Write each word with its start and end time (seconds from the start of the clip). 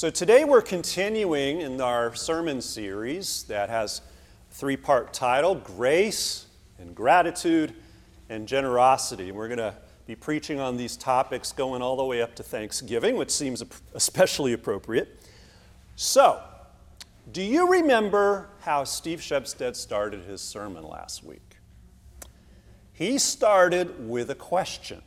So 0.00 0.08
today 0.08 0.44
we're 0.44 0.62
continuing 0.62 1.60
in 1.60 1.78
our 1.78 2.14
sermon 2.14 2.62
series 2.62 3.42
that 3.48 3.68
has 3.68 4.00
three 4.50 4.78
part 4.78 5.12
title 5.12 5.56
Grace 5.56 6.46
and 6.78 6.94
Gratitude 6.94 7.74
and 8.30 8.48
Generosity. 8.48 9.28
And 9.28 9.36
we're 9.36 9.48
going 9.48 9.58
to 9.58 9.74
be 10.06 10.16
preaching 10.16 10.58
on 10.58 10.78
these 10.78 10.96
topics 10.96 11.52
going 11.52 11.82
all 11.82 11.96
the 11.96 12.04
way 12.04 12.22
up 12.22 12.34
to 12.36 12.42
Thanksgiving, 12.42 13.18
which 13.18 13.30
seems 13.30 13.62
especially 13.92 14.54
appropriate. 14.54 15.20
So, 15.96 16.40
do 17.30 17.42
you 17.42 17.70
remember 17.70 18.48
how 18.60 18.84
Steve 18.84 19.20
Shepstead 19.20 19.76
started 19.76 20.24
his 20.24 20.40
sermon 20.40 20.82
last 20.82 21.22
week? 21.22 21.56
He 22.94 23.18
started 23.18 24.08
with 24.08 24.30
a 24.30 24.34
question. 24.34 25.02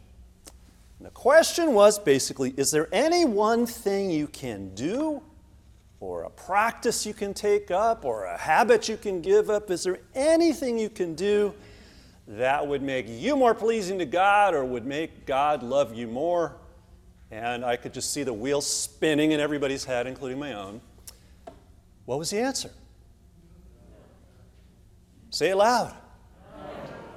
And 1.04 1.10
the 1.10 1.16
question 1.16 1.74
was 1.74 2.00
basically 2.00 2.54
Is 2.56 2.72
there 2.72 2.88
any 2.94 3.26
one 3.26 3.66
thing 3.66 4.10
you 4.10 4.26
can 4.26 4.74
do, 4.74 5.22
or 6.00 6.24
a 6.24 6.30
practice 6.30 7.06
you 7.06 7.14
can 7.14 7.34
take 7.34 7.72
up, 7.72 8.06
or 8.06 8.24
a 8.24 8.38
habit 8.38 8.88
you 8.88 8.96
can 8.96 9.20
give 9.22 9.50
up? 9.50 9.70
Is 9.70 9.84
there 9.84 10.00
anything 10.16 10.80
you 10.80 10.88
can 10.88 11.14
do 11.14 11.54
that 12.26 12.66
would 12.66 12.82
make 12.82 13.06
you 13.10 13.36
more 13.36 13.54
pleasing 13.54 14.00
to 14.00 14.06
God 14.06 14.54
or 14.54 14.64
would 14.64 14.86
make 14.86 15.26
God 15.26 15.62
love 15.62 15.94
you 15.94 16.08
more? 16.08 16.56
And 17.32 17.66
I 17.66 17.76
could 17.76 17.94
just 17.94 18.14
see 18.14 18.24
the 18.24 18.32
wheels 18.32 18.66
spinning 18.66 19.34
in 19.34 19.42
everybody's 19.42 19.84
head, 19.84 20.08
including 20.08 20.40
my 20.40 20.54
own. 20.54 20.80
What 22.06 22.18
was 22.18 22.30
the 22.30 22.40
answer? 22.40 22.72
Say 25.32 25.50
it 25.50 25.58
loud. 25.58 25.94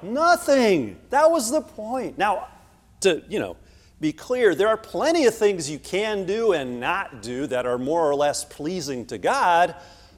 Nothing. 0.01 0.99
That 1.09 1.31
was 1.31 1.49
the 1.49 1.61
point. 1.61 2.17
Now, 2.17 2.49
to, 2.99 3.23
you 3.29 3.39
know, 3.39 3.55
be 3.99 4.13
clear, 4.13 4.53
there 4.53 4.67
are 4.67 4.77
plenty 4.77 5.25
of 5.25 5.33
things 5.33 5.69
you 5.69 5.79
can 5.79 6.25
do 6.25 6.53
and 6.53 6.79
not 6.79 7.21
do 7.21 7.47
that 7.47 7.65
are 7.65 7.79
more 7.79 8.07
or 8.07 8.13
less 8.13 8.45
pleasing 8.45 9.05
to 9.07 9.17
God, 9.17 9.75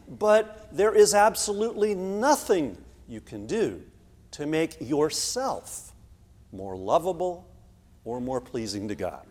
but 0.07 0.67
there 0.71 0.93
is 0.93 1.13
absolutely 1.13 1.95
nothing 1.95 2.77
you 3.07 3.21
can 3.21 3.47
do 3.47 3.81
to 4.31 4.45
make 4.45 4.77
yourself 4.81 5.93
more 6.51 6.75
lovable 6.75 7.47
or 8.03 8.19
more 8.19 8.41
pleasing 8.41 8.87
to 8.87 8.95
God. 8.95 9.25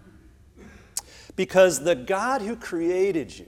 Because 1.36 1.84
the 1.84 1.94
God 1.94 2.40
who 2.40 2.56
created 2.56 3.36
you, 3.38 3.46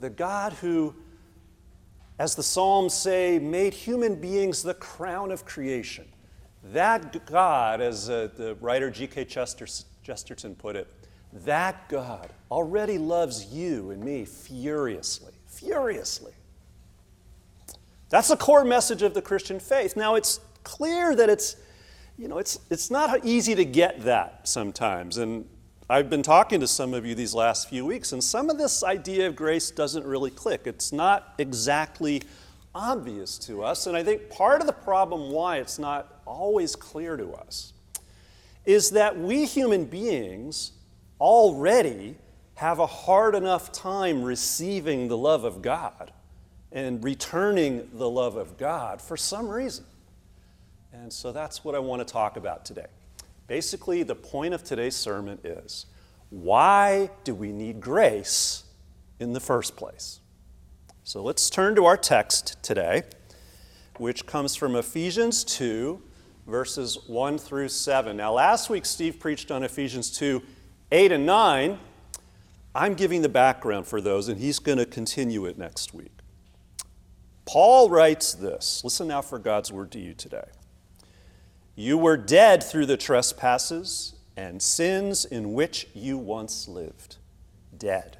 the 0.00 0.10
God 0.10 0.52
who, 0.54 0.94
as 2.18 2.34
the 2.34 2.42
Psalms 2.42 2.92
say, 2.92 3.38
made 3.38 3.72
human 3.72 4.20
beings 4.20 4.62
the 4.62 4.74
crown 4.74 5.32
of 5.32 5.44
creation, 5.44 6.06
that 6.64 7.26
God, 7.26 7.80
as 7.80 8.08
uh, 8.08 8.28
the 8.36 8.54
writer 8.60 8.90
G.K. 8.90 9.24
Chesterton 9.24 10.54
put 10.54 10.76
it, 10.76 10.88
that 11.44 11.88
God 11.88 12.30
already 12.50 12.98
loves 12.98 13.46
you 13.46 13.90
and 13.90 14.02
me 14.02 14.24
furiously, 14.24 15.32
furiously. 15.46 16.32
That's 18.10 18.28
the 18.28 18.36
core 18.36 18.64
message 18.64 19.02
of 19.02 19.14
the 19.14 19.22
Christian 19.22 19.58
faith. 19.58 19.96
Now, 19.96 20.14
it's 20.16 20.40
clear 20.64 21.16
that 21.16 21.30
it's, 21.30 21.56
you 22.18 22.28
know, 22.28 22.38
it's, 22.38 22.60
it's 22.70 22.90
not 22.90 23.24
easy 23.24 23.54
to 23.54 23.64
get 23.64 24.02
that 24.02 24.46
sometimes. 24.46 25.16
And 25.16 25.48
I've 25.88 26.10
been 26.10 26.22
talking 26.22 26.60
to 26.60 26.66
some 26.66 26.94
of 26.94 27.06
you 27.06 27.14
these 27.14 27.34
last 27.34 27.68
few 27.68 27.86
weeks, 27.86 28.12
and 28.12 28.22
some 28.22 28.50
of 28.50 28.58
this 28.58 28.84
idea 28.84 29.26
of 29.26 29.34
grace 29.34 29.70
doesn't 29.70 30.04
really 30.04 30.30
click. 30.30 30.62
It's 30.66 30.92
not 30.92 31.34
exactly 31.38 32.22
obvious 32.74 33.38
to 33.40 33.62
us. 33.62 33.86
And 33.86 33.96
I 33.96 34.02
think 34.02 34.28
part 34.28 34.60
of 34.60 34.66
the 34.66 34.72
problem 34.72 35.30
why 35.30 35.56
it's 35.58 35.78
not 35.78 36.11
always 36.32 36.74
clear 36.76 37.16
to 37.16 37.32
us 37.32 37.72
is 38.64 38.90
that 38.90 39.18
we 39.18 39.44
human 39.44 39.84
beings 39.84 40.72
already 41.20 42.16
have 42.54 42.78
a 42.78 42.86
hard 42.86 43.34
enough 43.34 43.72
time 43.72 44.22
receiving 44.22 45.08
the 45.08 45.16
love 45.16 45.44
of 45.44 45.62
God 45.62 46.12
and 46.70 47.02
returning 47.02 47.88
the 47.94 48.08
love 48.08 48.36
of 48.36 48.56
God 48.56 49.00
for 49.00 49.16
some 49.16 49.48
reason. 49.48 49.84
And 50.92 51.12
so 51.12 51.32
that's 51.32 51.64
what 51.64 51.74
I 51.74 51.78
want 51.78 52.06
to 52.06 52.12
talk 52.12 52.36
about 52.36 52.64
today. 52.64 52.86
Basically, 53.46 54.02
the 54.02 54.14
point 54.14 54.54
of 54.54 54.62
today's 54.62 54.96
sermon 54.96 55.38
is 55.42 55.86
why 56.30 57.10
do 57.24 57.34
we 57.34 57.52
need 57.52 57.80
grace 57.80 58.64
in 59.18 59.32
the 59.32 59.40
first 59.40 59.76
place? 59.76 60.20
So 61.04 61.22
let's 61.22 61.50
turn 61.50 61.74
to 61.74 61.84
our 61.84 61.96
text 61.96 62.62
today, 62.62 63.02
which 63.98 64.24
comes 64.24 64.54
from 64.54 64.76
Ephesians 64.76 65.44
2, 65.44 66.00
verses 66.46 66.98
1 67.06 67.38
through 67.38 67.68
7. 67.68 68.16
Now, 68.16 68.32
last 68.32 68.70
week, 68.70 68.84
Steve 68.84 69.18
preached 69.20 69.50
on 69.50 69.62
Ephesians 69.62 70.10
2, 70.10 70.42
8 70.90 71.12
and 71.12 71.26
9. 71.26 71.78
I'm 72.74 72.94
giving 72.94 73.22
the 73.22 73.28
background 73.28 73.86
for 73.86 74.00
those, 74.00 74.28
and 74.28 74.40
he's 74.40 74.58
going 74.58 74.78
to 74.78 74.86
continue 74.86 75.44
it 75.46 75.58
next 75.58 75.92
week. 75.92 76.12
Paul 77.44 77.90
writes 77.90 78.32
this 78.32 78.82
listen 78.84 79.08
now 79.08 79.20
for 79.20 79.38
God's 79.38 79.72
word 79.72 79.90
to 79.92 79.98
you 79.98 80.14
today. 80.14 80.44
You 81.74 81.98
were 81.98 82.16
dead 82.16 82.62
through 82.62 82.86
the 82.86 82.96
trespasses 82.96 84.14
and 84.36 84.62
sins 84.62 85.24
in 85.24 85.52
which 85.52 85.88
you 85.94 86.18
once 86.18 86.68
lived. 86.68 87.16
Dead. 87.76 88.18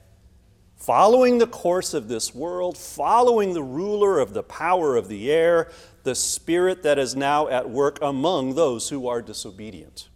Following 0.76 1.38
the 1.38 1.46
course 1.46 1.94
of 1.94 2.08
this 2.08 2.34
world, 2.34 2.76
following 2.76 3.54
the 3.54 3.62
ruler 3.62 4.18
of 4.18 4.34
the 4.34 4.42
power 4.42 4.96
of 4.96 5.08
the 5.08 5.30
air, 5.30 5.70
the 6.02 6.14
spirit 6.14 6.82
that 6.82 6.98
is 6.98 7.14
now 7.14 7.48
at 7.48 7.70
work 7.70 7.98
among 8.02 8.54
those 8.54 8.88
who 8.88 9.06
are 9.06 9.22
disobedient. 9.22 10.08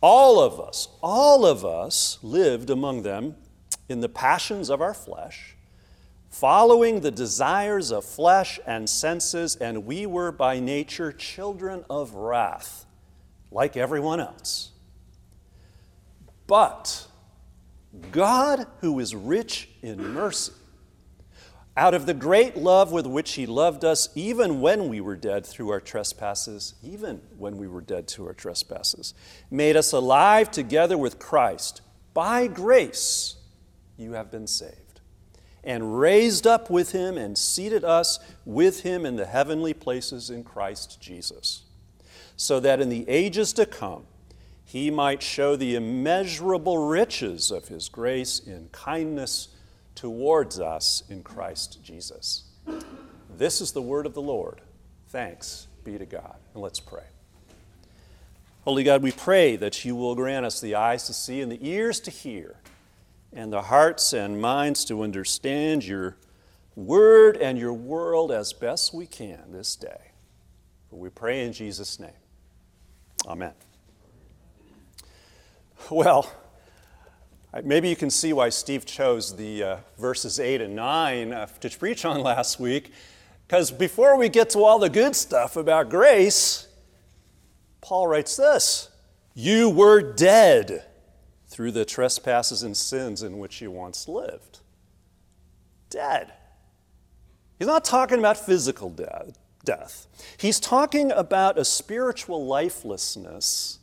All 0.00 0.40
of 0.40 0.58
us, 0.58 0.88
all 1.02 1.44
of 1.44 1.64
us 1.64 2.18
lived 2.22 2.70
among 2.70 3.02
them 3.02 3.36
in 3.88 4.00
the 4.00 4.08
passions 4.08 4.70
of 4.70 4.80
our 4.80 4.94
flesh 4.94 5.56
following 6.30 7.00
the 7.00 7.10
desires 7.10 7.90
of 7.90 8.04
flesh 8.04 8.58
and 8.66 8.88
senses, 8.88 9.56
and 9.56 9.84
we 9.84 10.06
were 10.06 10.32
by 10.32 10.60
nature 10.60 11.12
children 11.12 11.84
of 11.90 12.14
wrath, 12.14 12.86
like 13.50 13.76
everyone 13.76 14.20
else. 14.20 14.70
But 16.46 17.06
God, 18.12 18.66
who 18.80 19.00
is 19.00 19.14
rich 19.14 19.68
in 19.82 20.14
mercy, 20.14 20.52
out 21.80 21.94
of 21.94 22.04
the 22.04 22.12
great 22.12 22.58
love 22.58 22.92
with 22.92 23.06
which 23.06 23.32
He 23.32 23.46
loved 23.46 23.86
us, 23.86 24.10
even 24.14 24.60
when 24.60 24.90
we 24.90 25.00
were 25.00 25.16
dead 25.16 25.46
through 25.46 25.70
our 25.70 25.80
trespasses, 25.80 26.74
even 26.82 27.22
when 27.38 27.56
we 27.56 27.66
were 27.66 27.80
dead 27.80 28.06
to 28.06 28.26
our 28.26 28.34
trespasses, 28.34 29.14
made 29.50 29.76
us 29.76 29.90
alive 29.90 30.50
together 30.50 30.98
with 30.98 31.18
Christ. 31.18 31.80
By 32.12 32.48
grace, 32.48 33.36
you 33.96 34.12
have 34.12 34.30
been 34.30 34.46
saved 34.46 35.00
and 35.64 35.98
raised 35.98 36.46
up 36.46 36.68
with 36.68 36.92
him 36.92 37.16
and 37.16 37.38
seated 37.38 37.82
us 37.82 38.18
with 38.44 38.82
him 38.82 39.06
in 39.06 39.16
the 39.16 39.24
heavenly 39.24 39.72
places 39.72 40.28
in 40.28 40.44
Christ 40.44 41.00
Jesus, 41.00 41.62
so 42.36 42.60
that 42.60 42.82
in 42.82 42.90
the 42.90 43.08
ages 43.08 43.54
to 43.54 43.64
come 43.64 44.04
he 44.66 44.90
might 44.90 45.22
show 45.22 45.56
the 45.56 45.76
immeasurable 45.76 46.76
riches 46.88 47.50
of 47.50 47.68
his 47.68 47.88
grace 47.88 48.38
in 48.38 48.68
kindness 48.70 49.48
towards 49.94 50.58
us 50.60 51.02
in 51.08 51.22
Christ 51.22 51.78
Jesus. 51.82 52.44
This 53.36 53.60
is 53.60 53.72
the 53.72 53.82
word 53.82 54.06
of 54.06 54.14
the 54.14 54.22
Lord. 54.22 54.60
Thanks 55.08 55.66
be 55.84 55.98
to 55.98 56.06
God. 56.06 56.36
And 56.54 56.62
let's 56.62 56.80
pray. 56.80 57.04
Holy 58.64 58.84
God, 58.84 59.02
we 59.02 59.12
pray 59.12 59.56
that 59.56 59.84
you 59.84 59.96
will 59.96 60.14
grant 60.14 60.44
us 60.44 60.60
the 60.60 60.74
eyes 60.74 61.06
to 61.06 61.14
see 61.14 61.40
and 61.40 61.50
the 61.50 61.66
ears 61.66 61.98
to 62.00 62.10
hear 62.10 62.56
and 63.32 63.52
the 63.52 63.62
hearts 63.62 64.12
and 64.12 64.40
minds 64.40 64.84
to 64.86 65.02
understand 65.02 65.86
your 65.86 66.16
word 66.76 67.36
and 67.36 67.58
your 67.58 67.72
world 67.72 68.30
as 68.30 68.52
best 68.52 68.92
we 68.92 69.06
can 69.06 69.52
this 69.52 69.76
day. 69.76 70.12
For 70.88 70.98
we 70.98 71.08
pray 71.08 71.44
in 71.44 71.52
Jesus' 71.52 71.98
name. 71.98 72.10
Amen. 73.26 73.52
Well, 75.90 76.30
maybe 77.64 77.88
you 77.88 77.96
can 77.96 78.10
see 78.10 78.32
why 78.32 78.48
Steve 78.48 78.84
chose 78.86 79.36
the 79.36 79.62
uh, 79.62 79.76
verses 79.98 80.38
8 80.38 80.60
and 80.60 80.76
9 80.76 81.32
uh, 81.32 81.46
to 81.46 81.78
preach 81.78 82.04
on 82.04 82.20
last 82.22 82.60
week. 82.60 82.92
Because 83.46 83.70
before 83.72 84.16
we 84.16 84.28
get 84.28 84.50
to 84.50 84.60
all 84.60 84.78
the 84.78 84.88
good 84.88 85.16
stuff 85.16 85.56
about 85.56 85.90
grace, 85.90 86.68
Paul 87.80 88.06
writes 88.06 88.36
this 88.36 88.90
You 89.34 89.68
were 89.68 90.00
dead 90.00 90.84
through 91.48 91.72
the 91.72 91.84
trespasses 91.84 92.62
and 92.62 92.76
sins 92.76 93.22
in 93.22 93.38
which 93.38 93.60
you 93.60 93.70
once 93.70 94.06
lived. 94.06 94.60
Dead. 95.90 96.32
He's 97.58 97.66
not 97.66 97.84
talking 97.84 98.20
about 98.20 98.38
physical 98.38 98.88
death, 98.88 99.38
death. 99.64 100.06
He's 100.38 100.60
talking 100.60 101.10
about 101.10 101.58
a 101.58 101.64
spiritual 101.64 102.46
lifelessness 102.46 103.80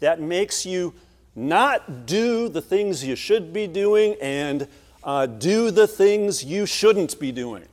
that 0.00 0.20
makes 0.20 0.66
you 0.66 0.94
not 1.38 2.06
do 2.06 2.48
the 2.48 2.60
things 2.60 3.04
you 3.04 3.14
should 3.14 3.52
be 3.52 3.66
doing 3.66 4.16
and 4.20 4.66
uh, 5.04 5.26
do 5.26 5.70
the 5.70 5.86
things 5.86 6.44
you 6.44 6.66
shouldn't 6.66 7.18
be 7.20 7.30
doing. 7.32 7.64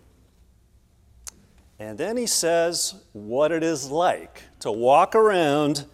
And 1.80 1.98
then 1.98 2.16
he 2.16 2.28
says 2.28 2.96
what 3.12 3.52
it 3.52 3.64
is 3.64 3.90
like 3.90 4.44
to 4.60 4.72
walk 4.72 5.16
around 5.16 5.86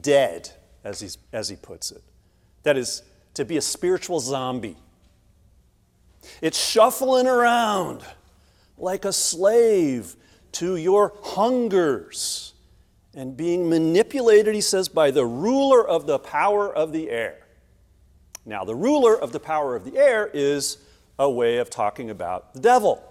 dead, 0.00 0.50
as, 0.84 1.00
he's, 1.00 1.16
as 1.32 1.48
he 1.48 1.56
puts 1.56 1.90
it. 1.92 2.02
That 2.64 2.76
is, 2.76 3.02
to 3.34 3.44
be 3.44 3.56
a 3.56 3.62
spiritual 3.62 4.20
zombie, 4.20 4.76
It's 6.42 6.58
shuffling 6.58 7.26
around 7.26 8.02
like 8.76 9.04
a 9.04 9.12
slave 9.12 10.16
to 10.52 10.76
your 10.76 11.12
hungers 11.22 12.54
and 13.16 13.36
being 13.36 13.68
manipulated, 13.68 14.54
he 14.54 14.60
says, 14.60 14.88
by 14.88 15.10
the 15.10 15.24
ruler 15.24 15.86
of 15.86 16.06
the 16.06 16.18
power 16.18 16.72
of 16.72 16.92
the 16.92 17.10
air. 17.10 17.38
Now, 18.44 18.64
the 18.64 18.74
ruler 18.74 19.18
of 19.18 19.32
the 19.32 19.40
power 19.40 19.74
of 19.74 19.84
the 19.84 19.98
air 19.98 20.30
is 20.32 20.78
a 21.18 21.28
way 21.28 21.56
of 21.56 21.70
talking 21.70 22.10
about 22.10 22.52
the 22.52 22.60
devil, 22.60 23.02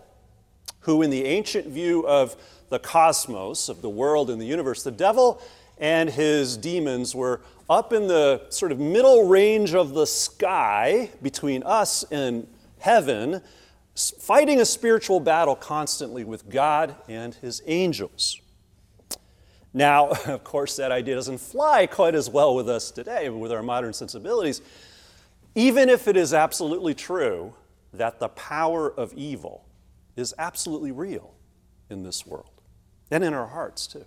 who, 0.81 1.01
in 1.01 1.09
the 1.09 1.25
ancient 1.25 1.67
view 1.67 2.07
of 2.07 2.35
the 2.69 2.77
cosmos, 2.79 3.67
of 3.67 3.81
the 3.81 3.89
world 3.89 4.29
and 4.29 4.39
the 4.39 4.45
universe, 4.45 4.83
the 4.83 4.91
devil 4.91 5.41
and 5.79 6.09
his 6.09 6.55
demons 6.55 7.13
were 7.15 7.41
up 7.69 7.91
in 7.91 8.07
the 8.07 8.45
sort 8.49 8.71
of 8.71 8.79
middle 8.79 9.27
range 9.27 9.73
of 9.73 9.93
the 9.93 10.05
sky 10.05 11.09
between 11.21 11.63
us 11.63 12.03
and 12.11 12.47
heaven, 12.77 13.41
fighting 13.95 14.61
a 14.61 14.65
spiritual 14.65 15.19
battle 15.19 15.55
constantly 15.55 16.23
with 16.23 16.47
God 16.47 16.95
and 17.09 17.33
his 17.35 17.61
angels. 17.65 18.39
Now, 19.75 20.07
of 20.25 20.43
course, 20.43 20.77
that 20.77 20.91
idea 20.91 21.13
doesn't 21.13 21.37
fly 21.37 21.85
quite 21.85 22.15
as 22.15 22.29
well 22.29 22.55
with 22.55 22.67
us 22.67 22.89
today, 22.89 23.29
with 23.29 23.51
our 23.51 23.61
modern 23.61 23.93
sensibilities, 23.93 24.61
even 25.53 25.89
if 25.89 26.07
it 26.07 26.17
is 26.17 26.33
absolutely 26.33 26.95
true 26.95 27.53
that 27.93 28.19
the 28.19 28.29
power 28.29 28.91
of 28.91 29.13
evil 29.13 29.65
is 30.15 30.33
absolutely 30.39 30.91
real 30.91 31.33
in 31.89 32.03
this 32.03 32.25
world 32.25 32.49
and 33.11 33.23
in 33.23 33.33
our 33.33 33.47
hearts, 33.47 33.85
too. 33.85 34.05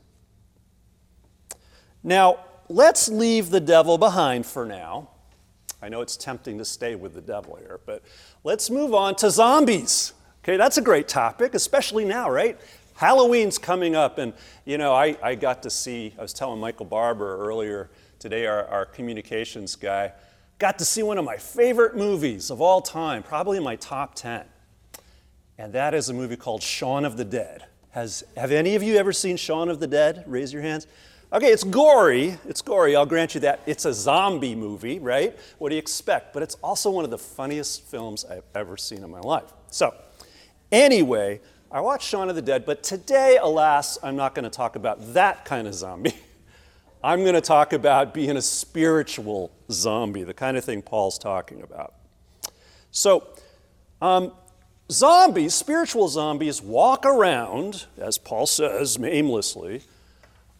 Now, 2.02 2.38
let's 2.68 3.08
leave 3.08 3.50
the 3.50 3.60
devil 3.60 3.98
behind 3.98 4.46
for 4.46 4.64
now. 4.64 5.10
I 5.80 5.88
know 5.88 6.00
it's 6.00 6.16
tempting 6.16 6.58
to 6.58 6.64
stay 6.64 6.94
with 6.96 7.14
the 7.14 7.20
devil 7.20 7.56
here, 7.56 7.80
but 7.86 8.02
let's 8.42 8.70
move 8.70 8.94
on 8.94 9.14
to 9.16 9.30
zombies. 9.30 10.12
Okay, 10.42 10.56
that's 10.56 10.78
a 10.78 10.82
great 10.82 11.08
topic, 11.08 11.54
especially 11.54 12.04
now, 12.04 12.30
right? 12.30 12.58
Halloween's 12.98 13.58
coming 13.58 13.94
up, 13.94 14.18
and 14.18 14.32
you 14.64 14.76
know, 14.76 14.92
I, 14.92 15.16
I 15.22 15.36
got 15.36 15.62
to 15.62 15.70
see, 15.70 16.12
I 16.18 16.22
was 16.22 16.32
telling 16.32 16.58
Michael 16.58 16.84
Barber 16.84 17.36
earlier 17.36 17.90
today, 18.18 18.44
our, 18.44 18.66
our 18.66 18.86
communications 18.86 19.76
guy, 19.76 20.10
got 20.58 20.80
to 20.80 20.84
see 20.84 21.04
one 21.04 21.16
of 21.16 21.24
my 21.24 21.36
favorite 21.36 21.96
movies 21.96 22.50
of 22.50 22.60
all 22.60 22.80
time, 22.80 23.22
probably 23.22 23.56
in 23.56 23.62
my 23.62 23.76
top 23.76 24.16
10. 24.16 24.44
And 25.58 25.72
that 25.74 25.94
is 25.94 26.08
a 26.08 26.12
movie 26.12 26.34
called 26.34 26.60
Shaun 26.60 27.04
of 27.04 27.16
the 27.16 27.24
Dead. 27.24 27.66
Has, 27.90 28.24
have 28.36 28.50
any 28.50 28.74
of 28.74 28.82
you 28.82 28.96
ever 28.96 29.12
seen 29.12 29.36
Shaun 29.36 29.68
of 29.68 29.78
the 29.78 29.86
Dead? 29.86 30.24
Raise 30.26 30.52
your 30.52 30.62
hands. 30.62 30.88
Okay, 31.32 31.52
it's 31.52 31.62
gory. 31.62 32.36
It's 32.48 32.62
gory, 32.62 32.96
I'll 32.96 33.06
grant 33.06 33.32
you 33.32 33.42
that. 33.42 33.60
It's 33.64 33.84
a 33.84 33.94
zombie 33.94 34.56
movie, 34.56 34.98
right? 34.98 35.38
What 35.58 35.68
do 35.68 35.76
you 35.76 35.78
expect? 35.78 36.34
But 36.34 36.42
it's 36.42 36.56
also 36.64 36.90
one 36.90 37.04
of 37.04 37.12
the 37.12 37.18
funniest 37.18 37.84
films 37.84 38.24
I've 38.24 38.42
ever 38.56 38.76
seen 38.76 39.04
in 39.04 39.10
my 39.12 39.20
life. 39.20 39.52
So, 39.70 39.94
anyway, 40.72 41.40
I 41.70 41.80
watched 41.80 42.08
Shaun 42.08 42.30
of 42.30 42.34
the 42.34 42.42
Dead, 42.42 42.64
but 42.64 42.82
today, 42.82 43.38
alas, 43.40 43.98
I'm 44.02 44.16
not 44.16 44.34
going 44.34 44.44
to 44.44 44.50
talk 44.50 44.76
about 44.76 45.14
that 45.14 45.44
kind 45.44 45.68
of 45.68 45.74
zombie. 45.74 46.14
I'm 47.04 47.20
going 47.20 47.34
to 47.34 47.40
talk 47.40 47.74
about 47.74 48.14
being 48.14 48.36
a 48.36 48.42
spiritual 48.42 49.52
zombie, 49.70 50.24
the 50.24 50.34
kind 50.34 50.56
of 50.56 50.64
thing 50.64 50.80
Paul's 50.80 51.18
talking 51.18 51.62
about. 51.62 51.94
So, 52.90 53.28
um, 54.00 54.32
zombies, 54.90 55.54
spiritual 55.54 56.08
zombies, 56.08 56.62
walk 56.62 57.04
around, 57.04 57.84
as 57.98 58.16
Paul 58.16 58.46
says, 58.46 58.98
aimlessly 59.02 59.82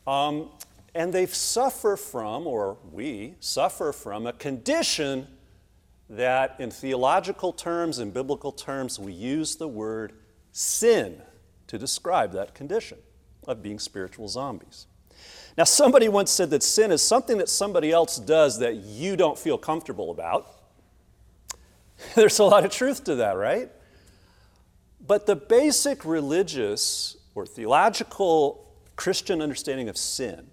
um, 0.08 0.48
and 0.94 1.12
they 1.12 1.26
suffer 1.26 1.96
from, 1.96 2.46
or 2.46 2.78
we 2.92 3.34
suffer 3.40 3.92
from, 3.92 4.26
a 4.26 4.32
condition 4.32 5.26
that 6.08 6.56
in 6.58 6.70
theological 6.70 7.52
terms, 7.52 7.98
in 7.98 8.10
biblical 8.10 8.50
terms, 8.50 8.98
we 8.98 9.12
use 9.12 9.56
the 9.56 9.68
word 9.68 10.14
sin 10.58 11.22
to 11.66 11.78
describe 11.78 12.32
that 12.32 12.54
condition 12.54 12.98
of 13.46 13.62
being 13.62 13.78
spiritual 13.78 14.28
zombies. 14.28 14.86
Now, 15.56 15.64
somebody 15.64 16.08
once 16.08 16.30
said 16.30 16.50
that 16.50 16.62
sin 16.62 16.90
is 16.92 17.02
something 17.02 17.38
that 17.38 17.48
somebody 17.48 17.90
else 17.90 18.18
does 18.18 18.58
that 18.60 18.76
you 18.76 19.16
don't 19.16 19.38
feel 19.38 19.58
comfortable 19.58 20.10
about. 20.10 20.46
There's 22.14 22.38
a 22.38 22.44
lot 22.44 22.64
of 22.64 22.70
truth 22.70 23.04
to 23.04 23.16
that, 23.16 23.32
right? 23.32 23.70
But 25.04 25.26
the 25.26 25.36
basic 25.36 26.04
religious 26.04 27.16
or 27.34 27.46
theological 27.46 28.66
Christian 28.96 29.40
understanding 29.40 29.88
of 29.88 29.96
sin 29.96 30.48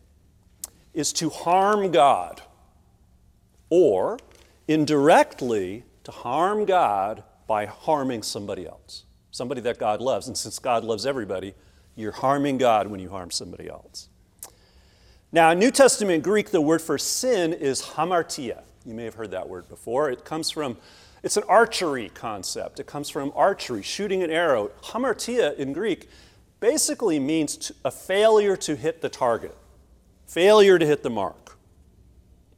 is 0.94 1.12
to 1.13 1.30
harm 1.30 1.92
God 1.92 2.42
or 3.69 4.19
indirectly 4.68 5.84
to 6.04 6.12
harm 6.12 6.66
God 6.66 7.24
by 7.48 7.66
harming 7.66 8.24
somebody 8.24 8.66
else, 8.66 9.04
somebody 9.36 9.60
that 9.60 9.78
God 9.78 10.00
loves. 10.00 10.28
And 10.28 10.38
since 10.38 10.60
God 10.60 10.86
loves 10.86 11.06
everybody, 11.06 11.54
you're 11.96 12.14
harming 12.14 12.58
God 12.58 12.88
when 12.88 13.02
you 13.02 13.10
harm 13.10 13.32
somebody 13.32 13.68
else. 13.70 14.08
Now, 15.34 15.52
in 15.52 15.60
New 15.60 15.72
Testament 15.72 16.24
Greek, 16.24 16.52
the 16.52 16.62
word 16.62 16.82
for 16.82 16.98
sin 16.98 17.52
is 17.52 17.82
hamartia. 17.82 18.64
You 18.86 18.94
may 18.94 19.04
have 19.04 19.16
heard 19.16 19.32
that 19.32 19.50
word 19.50 19.68
before. 19.68 20.10
It 20.10 20.24
comes 20.24 20.50
from, 20.50 20.78
it's 21.22 21.36
an 21.36 21.44
archery 21.50 22.10
concept. 22.14 22.80
It 22.80 22.88
comes 22.88 23.10
from 23.10 23.34
archery, 23.36 23.82
shooting 23.82 24.24
an 24.24 24.32
arrow. 24.32 24.72
Hamartia 24.82 25.58
in 25.58 25.74
Greek 25.74 26.10
basically 26.62 27.20
means 27.20 27.74
a 27.84 27.92
failure 27.92 28.56
to 28.56 28.78
hit 28.78 29.02
the 29.02 29.10
target, 29.10 29.58
failure 30.28 30.80
to 30.80 30.86
hit 30.86 31.04
the 31.04 31.10
mark, 31.10 31.58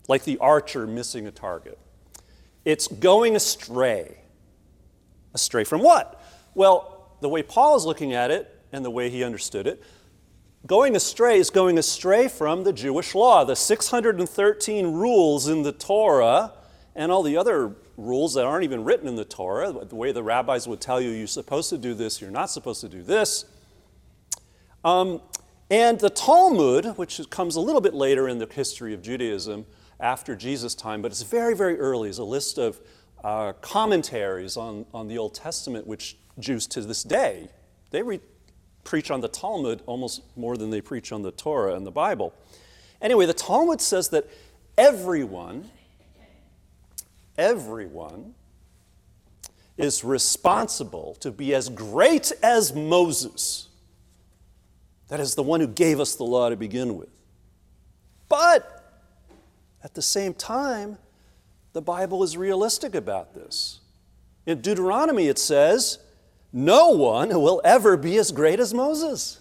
like 0.08 0.26
the 0.26 0.38
archer 0.38 0.86
missing 0.86 1.26
a 1.26 1.32
target. 1.32 1.80
It's 2.66 2.88
going 2.88 3.36
astray. 3.36 4.20
Astray 5.34 5.64
from 5.64 5.82
what? 5.82 6.17
Well, 6.58 7.12
the 7.22 7.30
way 7.30 7.44
Paul 7.44 7.78
is 7.78 7.86
looking 7.86 8.14
at 8.14 8.32
it 8.32 8.52
and 8.72 8.84
the 8.84 8.90
way 8.90 9.12
he 9.12 9.24
understood 9.24 9.68
it, 9.68 9.84
going 10.66 10.96
astray 10.96 11.38
is 11.38 11.52
going 11.52 11.78
astray 11.78 12.28
from 12.28 12.64
the 12.64 12.74
Jewish 12.74 13.14
law, 13.14 13.46
the 13.46 13.56
613 13.56 14.88
rules 14.88 15.48
in 15.48 15.62
the 15.62 15.72
Torah 15.72 16.54
and 16.96 17.12
all 17.12 17.22
the 17.22 17.38
other 17.38 17.76
rules 17.96 18.34
that 18.34 18.46
aren't 18.46 18.64
even 18.64 18.84
written 18.84 19.08
in 19.08 19.16
the 19.16 19.24
Torah, 19.24 19.72
the 19.72 19.96
way 19.96 20.12
the 20.12 20.24
rabbis 20.24 20.68
would 20.68 20.82
tell 20.82 21.00
you 21.00 21.12
you're 21.12 21.28
supposed 21.28 21.70
to 21.70 21.78
do 21.78 21.94
this, 21.94 22.20
you're 22.20 22.32
not 22.32 22.50
supposed 22.50 22.82
to 22.82 22.90
do 22.90 23.04
this. 23.04 23.46
Um, 24.84 25.22
and 25.70 26.00
the 26.00 26.10
Talmud, 26.10 26.98
which 26.98 27.22
comes 27.30 27.56
a 27.56 27.62
little 27.62 27.82
bit 27.82 27.94
later 27.94 28.28
in 28.28 28.40
the 28.40 28.48
history 28.48 28.96
of 28.96 29.04
Judaism 29.04 29.68
after 30.00 30.36
Jesus' 30.36 30.74
time, 30.74 31.04
but 31.04 31.12
it's 31.12 31.22
very, 31.22 31.56
very 31.56 31.78
early, 31.78 32.10
is 32.10 32.18
a 32.18 32.24
list 32.24 32.58
of 32.58 32.82
uh, 33.24 33.54
commentaries 33.62 34.58
on, 34.58 34.88
on 34.92 35.08
the 35.08 35.20
Old 35.20 35.36
Testament, 35.36 35.86
which 35.86 36.18
Jews 36.40 36.68
to 36.68 36.82
this 36.82 37.04
day, 37.04 37.50
they 37.92 38.02
re- 38.02 38.20
preach 38.84 39.12
on 39.12 39.22
the 39.22 39.28
Talmud 39.28 39.82
almost 39.86 40.22
more 40.36 40.58
than 40.58 40.70
they 40.70 40.82
preach 40.82 41.12
on 41.12 41.22
the 41.22 41.32
Torah 41.32 41.76
and 41.76 41.86
the 41.86 41.92
Bible. 41.92 42.34
Anyway, 43.02 43.26
the 43.26 43.34
Talmud 43.34 43.82
says 43.82 44.10
that 44.10 44.28
everyone, 44.78 45.70
everyone 47.38 48.34
is 49.78 50.04
responsible 50.04 51.16
to 51.20 51.32
be 51.32 51.54
as 51.54 51.70
great 51.70 52.32
as 52.42 52.74
Moses 52.74 53.68
that 55.08 55.20
is 55.20 55.36
the 55.36 55.44
one 55.44 55.60
who 55.60 55.68
gave 55.68 56.00
us 56.00 56.16
the 56.16 56.24
law 56.24 56.50
to 56.50 56.56
begin 56.56 56.98
with. 56.98 57.10
But 58.28 59.02
at 59.84 59.94
the 59.94 60.02
same 60.02 60.34
time, 60.34 60.98
the 61.74 61.82
Bible 61.82 62.24
is 62.24 62.36
realistic 62.36 62.94
about 62.96 63.34
this. 63.34 63.80
In 64.46 64.62
Deuteronomy, 64.62 65.28
it 65.28 65.40
says, 65.40 66.00
No 66.54 66.90
one 66.90 67.30
will 67.30 67.62
ever 67.64 67.98
be 67.98 68.18
as 68.18 68.32
great 68.32 68.60
as 68.60 68.74
Moses. 68.74 69.40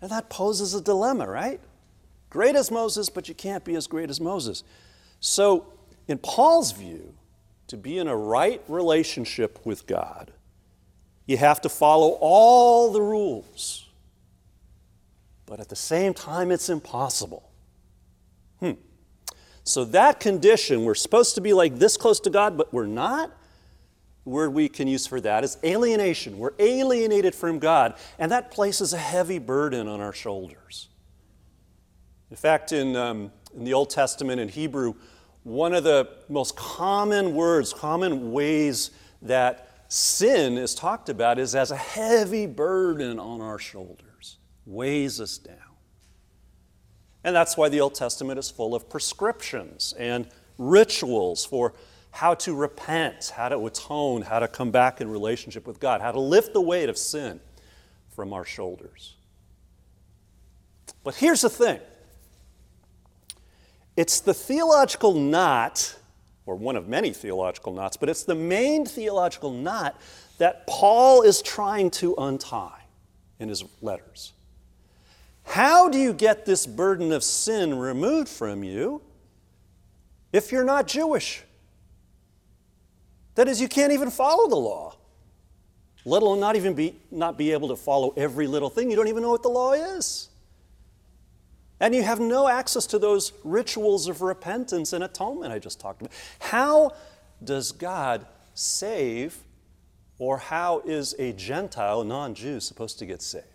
And 0.00 0.10
that 0.10 0.30
poses 0.30 0.74
a 0.74 0.80
dilemma, 0.80 1.28
right? 1.28 1.60
Great 2.30 2.56
as 2.56 2.70
Moses, 2.70 3.08
but 3.08 3.28
you 3.28 3.34
can't 3.34 3.64
be 3.64 3.74
as 3.74 3.86
great 3.86 4.08
as 4.08 4.20
Moses. 4.20 4.64
So, 5.20 5.66
in 6.08 6.18
Paul's 6.18 6.72
view, 6.72 7.14
to 7.66 7.76
be 7.76 7.98
in 7.98 8.08
a 8.08 8.16
right 8.16 8.62
relationship 8.66 9.64
with 9.64 9.86
God, 9.86 10.32
you 11.26 11.36
have 11.36 11.60
to 11.60 11.68
follow 11.68 12.18
all 12.20 12.90
the 12.92 13.02
rules. 13.02 13.86
But 15.44 15.60
at 15.60 15.68
the 15.68 15.76
same 15.76 16.14
time, 16.14 16.50
it's 16.50 16.68
impossible. 16.68 17.50
Hmm. 18.60 18.72
So, 19.64 19.84
that 19.86 20.18
condition, 20.18 20.84
we're 20.84 20.94
supposed 20.94 21.34
to 21.34 21.40
be 21.40 21.52
like 21.52 21.78
this 21.78 21.96
close 21.96 22.20
to 22.20 22.30
God, 22.30 22.56
but 22.56 22.72
we're 22.72 22.86
not. 22.86 23.36
Word 24.24 24.52
we 24.52 24.68
can 24.68 24.86
use 24.86 25.06
for 25.06 25.20
that 25.22 25.44
is 25.44 25.56
alienation. 25.64 26.38
We're 26.38 26.52
alienated 26.58 27.34
from 27.34 27.58
God, 27.58 27.94
and 28.18 28.30
that 28.32 28.50
places 28.50 28.92
a 28.92 28.98
heavy 28.98 29.38
burden 29.38 29.88
on 29.88 30.00
our 30.00 30.12
shoulders. 30.12 30.88
In 32.30 32.36
fact, 32.36 32.72
in, 32.72 32.94
um, 32.96 33.32
in 33.56 33.64
the 33.64 33.74
Old 33.74 33.90
Testament 33.90 34.40
in 34.40 34.48
Hebrew, 34.48 34.94
one 35.42 35.74
of 35.74 35.84
the 35.84 36.08
most 36.28 36.56
common 36.56 37.34
words, 37.34 37.72
common 37.72 38.30
ways 38.30 38.90
that 39.22 39.84
sin 39.88 40.56
is 40.58 40.74
talked 40.74 41.08
about 41.08 41.38
is 41.38 41.54
as 41.54 41.70
a 41.70 41.76
heavy 41.76 42.46
burden 42.46 43.18
on 43.18 43.40
our 43.40 43.58
shoulders, 43.58 44.36
weighs 44.66 45.20
us 45.20 45.38
down. 45.38 45.56
And 47.24 47.34
that's 47.34 47.56
why 47.56 47.68
the 47.68 47.80
Old 47.80 47.94
Testament 47.94 48.38
is 48.38 48.50
full 48.50 48.74
of 48.74 48.88
prescriptions 48.88 49.94
and 49.98 50.28
rituals 50.56 51.44
for 51.44 51.74
how 52.10 52.34
to 52.34 52.54
repent, 52.54 53.32
how 53.34 53.48
to 53.48 53.66
atone, 53.66 54.22
how 54.22 54.38
to 54.38 54.48
come 54.48 54.70
back 54.70 55.00
in 55.00 55.08
relationship 55.10 55.66
with 55.66 55.80
God, 55.80 56.00
how 56.00 56.12
to 56.12 56.20
lift 56.20 56.52
the 56.52 56.60
weight 56.60 56.88
of 56.88 56.98
sin 56.98 57.40
from 58.08 58.32
our 58.32 58.44
shoulders. 58.44 59.14
But 61.02 61.14
here's 61.14 61.40
the 61.40 61.50
thing 61.50 61.80
it's 63.96 64.20
the 64.20 64.34
theological 64.34 65.14
knot, 65.14 65.96
or 66.46 66.56
one 66.56 66.76
of 66.76 66.88
many 66.88 67.12
theological 67.12 67.72
knots, 67.72 67.96
but 67.96 68.08
it's 68.08 68.24
the 68.24 68.34
main 68.34 68.84
theological 68.84 69.52
knot 69.52 70.00
that 70.38 70.66
Paul 70.66 71.22
is 71.22 71.42
trying 71.42 71.90
to 71.92 72.14
untie 72.16 72.82
in 73.38 73.48
his 73.48 73.64
letters. 73.82 74.32
How 75.44 75.88
do 75.88 75.98
you 75.98 76.12
get 76.12 76.46
this 76.46 76.66
burden 76.66 77.12
of 77.12 77.24
sin 77.24 77.78
removed 77.78 78.28
from 78.28 78.62
you 78.62 79.02
if 80.32 80.52
you're 80.52 80.64
not 80.64 80.86
Jewish? 80.86 81.42
That 83.34 83.48
is, 83.48 83.60
you 83.60 83.68
can't 83.68 83.92
even 83.92 84.10
follow 84.10 84.48
the 84.48 84.56
law, 84.56 84.96
let 86.04 86.22
alone 86.22 86.40
not 86.40 86.56
even 86.56 86.74
be, 86.74 86.96
not 87.10 87.38
be 87.38 87.52
able 87.52 87.68
to 87.68 87.76
follow 87.76 88.12
every 88.16 88.46
little 88.46 88.70
thing. 88.70 88.90
You 88.90 88.96
don't 88.96 89.08
even 89.08 89.22
know 89.22 89.30
what 89.30 89.42
the 89.42 89.48
law 89.48 89.72
is. 89.72 90.28
And 91.80 91.94
you 91.94 92.02
have 92.02 92.20
no 92.20 92.46
access 92.46 92.86
to 92.88 92.98
those 92.98 93.32
rituals 93.42 94.06
of 94.06 94.20
repentance 94.20 94.92
and 94.92 95.02
atonement 95.02 95.52
I 95.52 95.58
just 95.58 95.80
talked 95.80 96.02
about. 96.02 96.12
How 96.38 96.92
does 97.42 97.72
God 97.72 98.26
save, 98.54 99.38
or 100.18 100.36
how 100.36 100.80
is 100.80 101.14
a 101.18 101.32
Gentile, 101.32 102.04
non 102.04 102.34
Jew, 102.34 102.60
supposed 102.60 102.98
to 102.98 103.06
get 103.06 103.22
saved? 103.22 103.46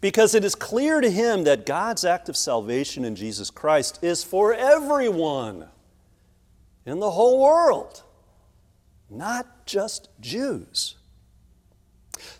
Because 0.00 0.34
it 0.34 0.44
is 0.44 0.54
clear 0.54 1.00
to 1.00 1.10
him 1.10 1.44
that 1.44 1.66
God's 1.66 2.04
act 2.04 2.28
of 2.30 2.36
salvation 2.36 3.04
in 3.04 3.16
Jesus 3.16 3.50
Christ 3.50 3.98
is 4.02 4.24
for 4.24 4.54
everyone 4.54 5.66
in 6.86 7.00
the 7.00 7.10
whole 7.10 7.42
world, 7.42 8.02
not 9.16 9.66
just 9.66 10.08
Jews. 10.20 10.96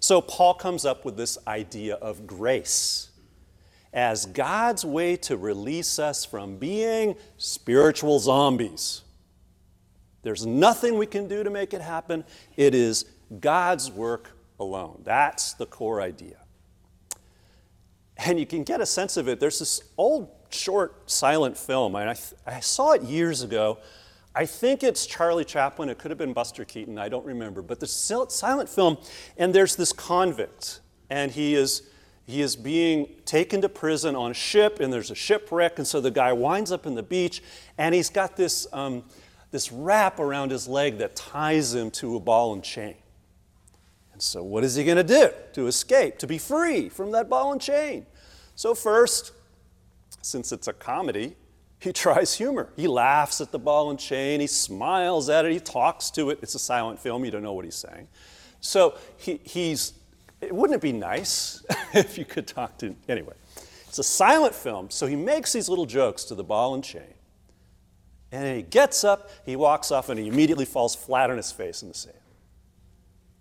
So 0.00 0.20
Paul 0.20 0.54
comes 0.54 0.84
up 0.84 1.04
with 1.04 1.16
this 1.16 1.38
idea 1.46 1.94
of 1.94 2.26
grace 2.26 3.10
as 3.92 4.26
God's 4.26 4.84
way 4.84 5.16
to 5.16 5.36
release 5.36 5.98
us 5.98 6.24
from 6.24 6.56
being 6.56 7.16
spiritual 7.38 8.18
zombies. 8.18 9.02
There's 10.22 10.44
nothing 10.44 10.98
we 10.98 11.06
can 11.06 11.28
do 11.28 11.44
to 11.44 11.50
make 11.50 11.74
it 11.74 11.80
happen. 11.80 12.24
It 12.56 12.74
is 12.74 13.04
God's 13.40 13.90
work 13.90 14.30
alone. 14.58 15.02
That's 15.04 15.52
the 15.52 15.66
core 15.66 16.00
idea. 16.00 16.38
And 18.16 18.38
you 18.38 18.46
can 18.46 18.64
get 18.64 18.80
a 18.80 18.86
sense 18.86 19.16
of 19.16 19.28
it. 19.28 19.38
There's 19.38 19.58
this 19.58 19.82
old 19.96 20.28
short 20.50 21.10
silent 21.10 21.56
film, 21.56 21.94
and 21.96 22.10
I, 22.10 22.16
I 22.46 22.60
saw 22.60 22.92
it 22.92 23.02
years 23.02 23.42
ago. 23.42 23.78
I 24.34 24.46
think 24.46 24.82
it's 24.82 25.06
Charlie 25.06 25.44
Chaplin. 25.44 25.88
It 25.88 25.98
could 25.98 26.10
have 26.10 26.18
been 26.18 26.32
Buster 26.32 26.64
Keaton. 26.64 26.98
I 26.98 27.08
don't 27.08 27.24
remember. 27.24 27.62
But 27.62 27.80
the 27.80 27.86
silent 27.86 28.68
film, 28.68 28.98
and 29.36 29.54
there's 29.54 29.76
this 29.76 29.92
convict, 29.92 30.80
and 31.08 31.30
he 31.30 31.54
is 31.54 31.82
he 32.26 32.40
is 32.40 32.56
being 32.56 33.08
taken 33.26 33.60
to 33.60 33.68
prison 33.68 34.16
on 34.16 34.30
a 34.30 34.34
ship, 34.34 34.80
and 34.80 34.92
there's 34.92 35.10
a 35.10 35.14
shipwreck, 35.14 35.78
and 35.78 35.86
so 35.86 36.00
the 36.00 36.10
guy 36.10 36.32
winds 36.32 36.72
up 36.72 36.86
in 36.86 36.94
the 36.94 37.02
beach, 37.02 37.42
and 37.76 37.94
he's 37.94 38.08
got 38.08 38.34
this, 38.34 38.66
um, 38.72 39.04
this 39.50 39.70
wrap 39.70 40.18
around 40.18 40.50
his 40.50 40.66
leg 40.66 40.98
that 40.98 41.14
ties 41.14 41.74
him 41.74 41.90
to 41.90 42.16
a 42.16 42.20
ball 42.20 42.54
and 42.54 42.64
chain. 42.64 42.94
And 44.14 44.22
so, 44.22 44.42
what 44.42 44.64
is 44.64 44.74
he 44.74 44.84
going 44.84 44.96
to 44.96 45.04
do 45.04 45.28
to 45.52 45.66
escape, 45.66 46.18
to 46.18 46.26
be 46.26 46.38
free 46.38 46.88
from 46.88 47.10
that 47.10 47.28
ball 47.28 47.52
and 47.52 47.60
chain? 47.60 48.06
So, 48.54 48.74
first, 48.74 49.32
since 50.22 50.50
it's 50.50 50.68
a 50.68 50.72
comedy, 50.72 51.36
he 51.84 51.92
tries 51.92 52.34
humor. 52.34 52.70
He 52.76 52.88
laughs 52.88 53.40
at 53.40 53.52
the 53.52 53.58
ball 53.58 53.90
and 53.90 53.98
chain, 53.98 54.40
he 54.40 54.46
smiles 54.46 55.28
at 55.28 55.44
it, 55.44 55.52
he 55.52 55.60
talks 55.60 56.10
to 56.12 56.30
it. 56.30 56.38
It's 56.42 56.54
a 56.54 56.58
silent 56.58 56.98
film, 56.98 57.24
you 57.24 57.30
don't 57.30 57.42
know 57.42 57.52
what 57.52 57.64
he's 57.64 57.76
saying. 57.76 58.08
So, 58.60 58.96
he, 59.18 59.38
he's 59.44 59.92
wouldn't 60.50 60.76
it 60.76 60.82
be 60.82 60.92
nice 60.92 61.64
if 61.94 62.18
you 62.18 62.24
could 62.24 62.46
talk 62.46 62.78
to 62.78 62.94
anyway. 63.08 63.34
It's 63.88 63.98
a 63.98 64.04
silent 64.04 64.54
film 64.54 64.90
so 64.90 65.06
he 65.06 65.16
makes 65.16 65.52
these 65.52 65.68
little 65.68 65.86
jokes 65.86 66.24
to 66.24 66.34
the 66.34 66.44
ball 66.44 66.74
and 66.74 66.82
chain. 66.82 67.14
And 68.32 68.56
he 68.56 68.62
gets 68.62 69.04
up 69.04 69.30
he 69.46 69.54
walks 69.56 69.90
off 69.90 70.08
and 70.08 70.18
he 70.18 70.26
immediately 70.26 70.64
falls 70.64 70.94
flat 70.94 71.30
on 71.30 71.36
his 71.36 71.52
face 71.52 71.82
in 71.82 71.88
the 71.88 71.94
sand. 71.94 72.16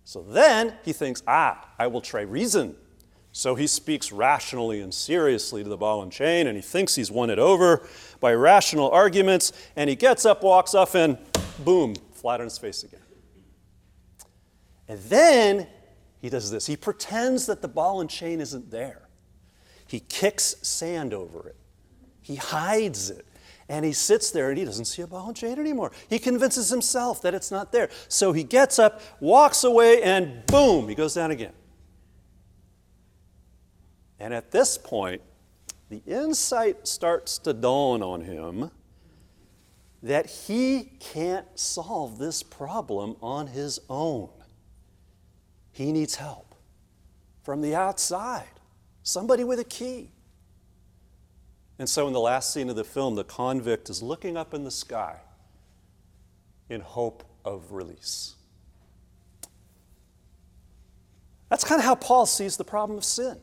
So 0.04 0.22
then 0.22 0.76
he 0.84 0.94
thinks 0.94 1.24
ah 1.28 1.70
i 1.80 1.88
will 1.88 2.02
try 2.02 2.22
reason 2.22 2.76
so 3.34 3.56
he 3.56 3.68
speaks 3.68 4.14
rationally 4.14 4.80
and 4.80 4.94
seriously 4.94 5.64
to 5.64 5.70
the 5.70 5.76
ball 5.76 6.02
and 6.02 6.12
chain 6.12 6.48
and 6.48 6.56
he 6.56 6.62
thinks 6.62 6.96
he's 6.96 7.12
won 7.12 7.30
it 7.30 7.40
over 7.40 7.86
by 8.22 8.34
rational 8.34 8.90
arguments 8.92 9.52
and 9.76 9.90
he 9.90 9.96
gets 9.98 10.26
up 10.26 10.42
walks 10.42 10.74
off 10.74 10.96
and 10.96 11.18
boom 11.66 11.94
flat 12.14 12.40
on 12.40 12.46
his 12.46 12.58
face 12.58 12.84
again 12.84 13.02
and 14.88 15.00
then 15.04 15.68
he 16.24 16.30
does 16.30 16.50
this. 16.50 16.66
He 16.66 16.78
pretends 16.78 17.48
that 17.48 17.62
the 17.62 17.68
ball 17.68 18.00
and 18.00 18.10
chain 18.10 18.40
isn't 18.40 18.72
there. 18.72 19.10
He 19.88 20.00
kicks 20.00 20.56
sand 20.62 21.14
over 21.14 21.50
it. 21.50 21.58
He 22.22 22.36
hides 22.36 23.10
it. 23.10 23.26
And 23.68 23.84
he 23.84 23.92
sits 23.92 24.32
there 24.32 24.50
and 24.50 24.58
he 24.58 24.64
doesn't 24.64 24.86
see 24.86 25.02
a 25.02 25.08
ball 25.08 25.28
and 25.28 25.36
chain 25.36 25.60
anymore. 25.60 25.92
He 26.10 26.20
convinces 26.20 26.70
himself 26.70 27.22
that 27.24 27.34
it's 27.34 27.52
not 27.52 27.72
there. 27.72 27.90
So 28.08 28.32
he 28.32 28.44
gets 28.44 28.80
up, 28.80 29.02
walks 29.20 29.66
away, 29.66 30.02
and 30.02 30.46
boom, 30.46 30.88
he 30.88 30.96
goes 30.96 31.14
down 31.14 31.32
again. 31.32 31.54
And 34.24 34.34
at 34.34 34.52
this 34.52 34.78
point, 34.78 35.22
the 35.90 36.02
insight 36.08 36.88
starts 36.88 37.38
to 37.40 37.52
dawn 37.52 38.02
on 38.02 38.22
him 38.22 38.72
that 40.02 40.28
he 40.28 40.94
can't 41.02 41.46
solve 41.60 42.20
this 42.20 42.42
problem 42.42 43.18
on 43.22 43.48
his 43.48 43.82
own. 43.90 44.30
He 45.74 45.92
needs 45.92 46.16
help 46.16 46.56
from 47.44 47.60
the 47.60 47.76
outside, 47.76 48.48
somebody 49.02 49.44
with 49.44 49.60
a 49.60 49.66
key. 49.66 50.10
And 51.78 51.90
so, 51.90 52.08
in 52.08 52.14
the 52.14 52.22
last 52.22 52.54
scene 52.54 52.70
of 52.70 52.78
the 52.78 52.86
film, 52.86 53.16
the 53.16 53.26
convict 53.26 53.90
is 53.90 54.02
looking 54.02 54.38
up 54.38 54.54
in 54.54 54.64
the 54.64 54.72
sky 54.72 55.18
in 56.70 56.80
hope 56.80 57.26
of 57.44 57.74
release. 57.74 58.36
That's 61.50 61.66
kind 61.66 61.80
of 61.80 61.84
how 61.84 61.96
Paul 61.96 62.26
sees 62.26 62.56
the 62.56 62.64
problem 62.64 62.98
of 62.98 63.04
sin. 63.04 63.42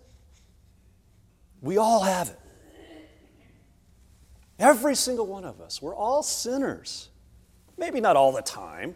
We 1.61 1.77
all 1.77 2.03
have 2.03 2.29
it. 2.29 2.39
Every 4.59 4.95
single 4.95 5.27
one 5.27 5.45
of 5.45 5.61
us. 5.61 5.81
We're 5.81 5.95
all 5.95 6.23
sinners. 6.23 7.09
Maybe 7.79 8.01
not 8.01 8.17
all 8.17 8.33
the 8.33 8.43
time, 8.43 8.95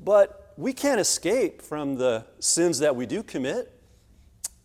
but 0.00 0.52
we 0.56 0.72
can't 0.72 1.00
escape 1.00 1.62
from 1.62 1.96
the 1.96 2.26
sins 2.40 2.80
that 2.80 2.96
we 2.96 3.06
do 3.06 3.22
commit. 3.22 3.70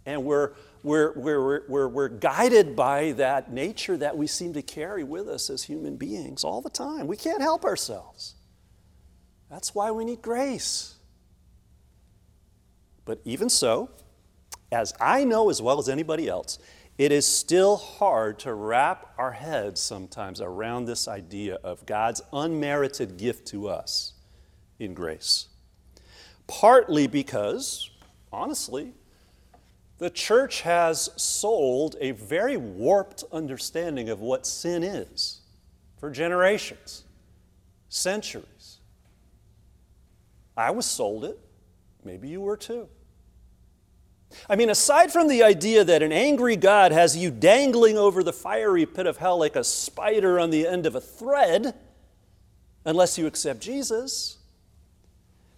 And 0.05 0.25
we're, 0.25 0.53
we're, 0.81 1.13
we're, 1.15 1.63
we're, 1.67 1.87
we're 1.87 2.09
guided 2.09 2.75
by 2.75 3.11
that 3.13 3.51
nature 3.51 3.97
that 3.97 4.17
we 4.17 4.25
seem 4.25 4.53
to 4.53 4.63
carry 4.63 5.03
with 5.03 5.27
us 5.27 5.49
as 5.51 5.63
human 5.63 5.95
beings 5.95 6.43
all 6.43 6.61
the 6.61 6.71
time. 6.71 7.05
We 7.05 7.17
can't 7.17 7.41
help 7.41 7.63
ourselves. 7.63 8.35
That's 9.51 9.75
why 9.75 9.91
we 9.91 10.05
need 10.05 10.21
grace. 10.21 10.95
But 13.05 13.19
even 13.25 13.49
so, 13.49 13.89
as 14.71 14.93
I 14.99 15.23
know 15.23 15.49
as 15.49 15.61
well 15.61 15.79
as 15.79 15.89
anybody 15.89 16.27
else, 16.27 16.59
it 16.99 17.11
is 17.11 17.25
still 17.25 17.77
hard 17.77 18.37
to 18.37 18.53
wrap 18.53 19.15
our 19.17 19.31
heads 19.31 19.81
sometimes 19.81 20.39
around 20.39 20.85
this 20.85 21.07
idea 21.07 21.55
of 21.63 21.87
God's 21.87 22.21
unmerited 22.31 23.17
gift 23.17 23.47
to 23.47 23.67
us 23.67 24.13
in 24.77 24.93
grace 24.93 25.47
partly 26.49 27.05
because, 27.05 27.91
honestly, 28.33 28.91
the 29.99 30.09
church 30.09 30.61
has 30.61 31.11
sold 31.15 31.95
a 32.01 32.11
very 32.11 32.57
warped 32.57 33.23
understanding 33.31 34.09
of 34.09 34.19
what 34.19 34.47
sin 34.47 34.83
is 34.83 35.41
for 35.99 36.09
generations, 36.09 37.03
centuries. 37.87 38.79
I 40.57 40.71
was 40.71 40.87
sold 40.87 41.23
it. 41.23 41.39
Maybe 42.03 42.27
you 42.27 42.41
were 42.41 42.57
too. 42.57 42.89
I 44.49 44.55
mean, 44.55 44.69
aside 44.69 45.11
from 45.11 45.27
the 45.27 45.43
idea 45.43 45.83
that 45.83 46.03
an 46.03 46.11
angry 46.11 46.55
God 46.55 46.91
has 46.91 47.17
you 47.17 47.31
dangling 47.31 47.97
over 47.97 48.23
the 48.23 48.33
fiery 48.33 48.85
pit 48.85 49.07
of 49.07 49.17
hell 49.17 49.39
like 49.39 49.55
a 49.55 49.63
spider 49.63 50.39
on 50.39 50.49
the 50.49 50.67
end 50.67 50.85
of 50.85 50.95
a 50.95 51.01
thread, 51.01 51.75
unless 52.85 53.17
you 53.17 53.27
accept 53.27 53.59
Jesus, 53.59 54.37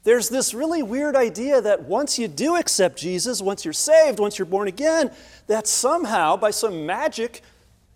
there's 0.03 0.29
this 0.29 0.53
really 0.53 0.81
weird 0.81 1.15
idea 1.15 1.61
that 1.61 1.83
once 1.83 2.17
you 2.17 2.27
do 2.27 2.55
accept 2.55 2.97
Jesus, 2.97 3.41
once 3.41 3.65
you're 3.65 3.73
saved, 3.73 4.19
once 4.19 4.39
you're 4.39 4.45
born 4.47 4.67
again, 4.67 5.11
that 5.47 5.67
somehow, 5.67 6.37
by 6.37 6.51
some 6.51 6.85
magic, 6.85 7.41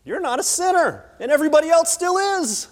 you're 0.04 0.20
not 0.20 0.40
a 0.40 0.44
sinner 0.44 1.06
and 1.20 1.32
everybody 1.32 1.70
else 1.70 1.92
still 1.92 2.18
is. 2.18 2.68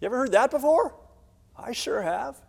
You 0.00 0.06
ever 0.06 0.18
heard 0.18 0.32
that 0.32 0.50
before? 0.50 0.94
I 1.56 1.72
sure 1.72 2.02
have. 2.02 2.43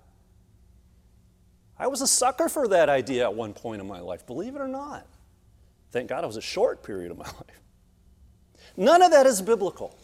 I 1.78 1.88
was 1.88 2.02
a 2.02 2.08
sucker 2.08 2.48
for 2.48 2.68
that 2.70 2.90
idea 2.90 3.24
at 3.24 3.34
one 3.34 3.54
point 3.54 3.82
in 3.82 3.88
my 3.88 4.00
life, 4.00 4.26
believe 4.26 4.56
it 4.56 4.62
or 4.62 4.68
not. 4.68 5.06
Thank 5.92 6.10
God 6.10 6.24
it 6.24 6.28
was 6.28 6.38
a 6.38 6.42
short 6.42 6.84
period 6.84 7.12
of 7.12 7.18
my 7.18 7.26
life. 7.26 7.62
None 8.78 9.02
of 9.02 9.12
that 9.12 9.26
is 9.26 9.42
biblical. 9.42 9.98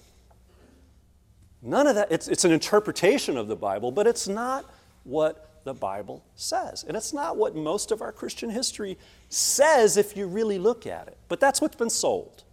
None 1.61 1.87
of 1.87 1.95
that, 1.95 2.11
it's, 2.11 2.27
it's 2.27 2.45
an 2.45 2.51
interpretation 2.51 3.37
of 3.37 3.47
the 3.47 3.55
Bible, 3.55 3.91
but 3.91 4.07
it's 4.07 4.27
not 4.27 4.65
what 5.03 5.63
the 5.63 5.73
Bible 5.73 6.23
says. 6.35 6.83
And 6.87 6.97
it's 6.97 7.13
not 7.13 7.37
what 7.37 7.55
most 7.55 7.91
of 7.91 8.01
our 8.01 8.11
Christian 8.11 8.49
history 8.49 8.97
says 9.29 9.97
if 9.97 10.17
you 10.17 10.27
really 10.27 10.57
look 10.57 10.87
at 10.87 11.07
it. 11.07 11.17
But 11.27 11.39
that's 11.39 11.61
what's 11.61 11.75
been 11.75 11.89
sold. 11.89 12.43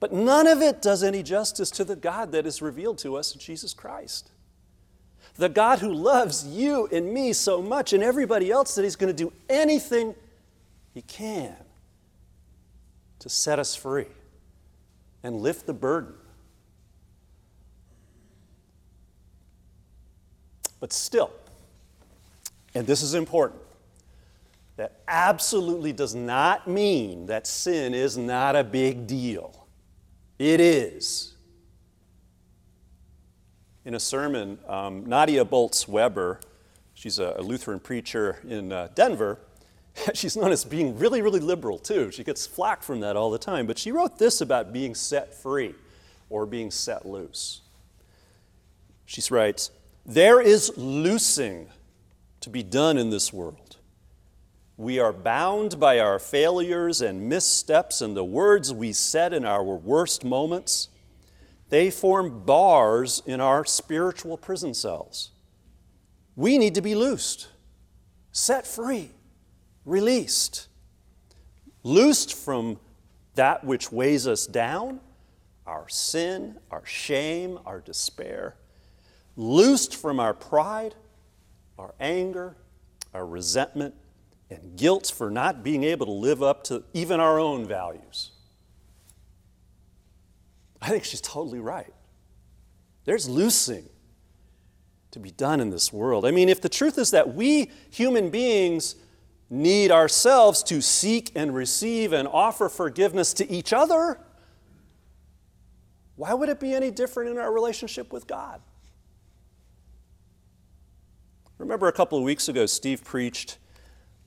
But 0.00 0.12
none 0.12 0.46
of 0.46 0.60
it 0.60 0.82
does 0.82 1.02
any 1.02 1.22
justice 1.22 1.70
to 1.72 1.84
the 1.84 1.96
God 1.96 2.32
that 2.32 2.46
is 2.46 2.60
revealed 2.60 2.98
to 2.98 3.16
us 3.16 3.32
in 3.32 3.40
Jesus 3.40 3.72
Christ. 3.72 4.30
The 5.38 5.48
God 5.48 5.80
who 5.80 5.92
loves 5.92 6.46
you 6.46 6.88
and 6.90 7.12
me 7.12 7.32
so 7.32 7.60
much 7.60 7.92
and 7.92 8.02
everybody 8.02 8.50
else 8.50 8.74
that 8.74 8.82
He's 8.82 8.96
going 8.96 9.14
to 9.14 9.24
do 9.24 9.32
anything 9.48 10.14
He 10.94 11.02
can 11.02 11.54
to 13.18 13.28
set 13.28 13.58
us 13.58 13.74
free 13.74 14.06
and 15.22 15.36
lift 15.36 15.66
the 15.66 15.74
burden. 15.74 16.14
But 20.80 20.92
still, 20.92 21.30
and 22.74 22.86
this 22.86 23.02
is 23.02 23.14
important, 23.14 23.60
that 24.76 25.00
absolutely 25.08 25.92
does 25.92 26.14
not 26.14 26.68
mean 26.68 27.26
that 27.26 27.46
sin 27.46 27.94
is 27.94 28.16
not 28.16 28.54
a 28.54 28.62
big 28.62 29.06
deal. 29.06 29.66
It 30.38 30.60
is. 30.60 31.35
In 33.86 33.94
a 33.94 34.00
sermon, 34.00 34.58
um, 34.66 35.06
Nadia 35.06 35.44
Bolz 35.44 35.86
Weber, 35.86 36.40
she's 36.92 37.20
a, 37.20 37.40
Lutheran 37.40 37.78
preacher 37.78 38.40
in 38.48 38.72
uh, 38.72 38.88
Denver, 38.96 39.38
she's 40.12 40.36
known 40.36 40.50
as 40.50 40.64
being 40.64 40.98
really, 40.98 41.22
really 41.22 41.38
liberal 41.38 41.78
too. 41.78 42.10
She 42.10 42.24
gets 42.24 42.48
flack 42.48 42.82
from 42.82 42.98
that 42.98 43.14
all 43.14 43.30
the 43.30 43.38
time. 43.38 43.64
But 43.64 43.78
she 43.78 43.92
wrote 43.92 44.18
this 44.18 44.40
about 44.40 44.72
being 44.72 44.96
set 44.96 45.32
free 45.32 45.76
or 46.28 46.46
being 46.46 46.72
set 46.72 47.06
loose. 47.06 47.60
She 49.04 49.22
writes, 49.32 49.70
There 50.04 50.40
is 50.40 50.76
loosing 50.76 51.68
to 52.40 52.50
be 52.50 52.64
done 52.64 52.98
in 52.98 53.10
this 53.10 53.32
world. 53.32 53.76
We 54.76 54.98
are 54.98 55.12
bound 55.12 55.78
by 55.78 56.00
our 56.00 56.18
failures 56.18 57.00
and 57.00 57.28
missteps 57.28 58.00
and 58.00 58.16
the 58.16 58.24
words 58.24 58.74
we 58.74 58.92
said 58.92 59.32
in 59.32 59.44
our 59.44 59.62
worst 59.62 60.24
moments. 60.24 60.88
They 61.68 61.90
form 61.90 62.44
bars 62.44 63.22
in 63.26 63.40
our 63.40 63.64
spiritual 63.64 64.36
prison 64.36 64.74
cells. 64.74 65.30
We 66.36 66.58
need 66.58 66.74
to 66.74 66.82
be 66.82 66.94
loosed, 66.94 67.48
set 68.30 68.66
free, 68.66 69.10
released. 69.84 70.68
Loosed 71.82 72.34
from 72.34 72.78
that 73.34 73.64
which 73.64 73.90
weighs 73.90 74.26
us 74.26 74.46
down, 74.46 75.00
our 75.66 75.88
sin, 75.88 76.58
our 76.70 76.84
shame, 76.84 77.58
our 77.64 77.80
despair. 77.80 78.56
Loosed 79.36 79.94
from 79.96 80.20
our 80.20 80.34
pride, 80.34 80.94
our 81.78 81.94
anger, 82.00 82.56
our 83.12 83.26
resentment, 83.26 83.94
and 84.50 84.76
guilt 84.76 85.12
for 85.14 85.30
not 85.30 85.64
being 85.64 85.84
able 85.84 86.06
to 86.06 86.12
live 86.12 86.42
up 86.42 86.64
to 86.64 86.84
even 86.92 87.18
our 87.18 87.38
own 87.38 87.66
values. 87.66 88.30
I 90.86 90.90
think 90.90 91.02
she's 91.02 91.20
totally 91.20 91.58
right. 91.58 91.92
There's 93.06 93.28
loosing 93.28 93.88
to 95.10 95.18
be 95.18 95.32
done 95.32 95.60
in 95.60 95.70
this 95.70 95.92
world. 95.92 96.24
I 96.24 96.30
mean, 96.30 96.48
if 96.48 96.60
the 96.60 96.68
truth 96.68 96.96
is 96.96 97.10
that 97.10 97.34
we 97.34 97.72
human 97.90 98.30
beings 98.30 98.94
need 99.50 99.90
ourselves 99.90 100.62
to 100.64 100.80
seek 100.80 101.32
and 101.34 101.52
receive 101.52 102.12
and 102.12 102.28
offer 102.28 102.68
forgiveness 102.68 103.32
to 103.34 103.50
each 103.50 103.72
other, 103.72 104.20
why 106.14 106.34
would 106.34 106.48
it 106.48 106.60
be 106.60 106.72
any 106.72 106.92
different 106.92 107.30
in 107.30 107.38
our 107.38 107.52
relationship 107.52 108.12
with 108.12 108.28
God? 108.28 108.60
Remember 111.58 111.88
a 111.88 111.92
couple 111.92 112.16
of 112.16 112.22
weeks 112.22 112.48
ago, 112.48 112.64
Steve 112.64 113.02
preached 113.02 113.58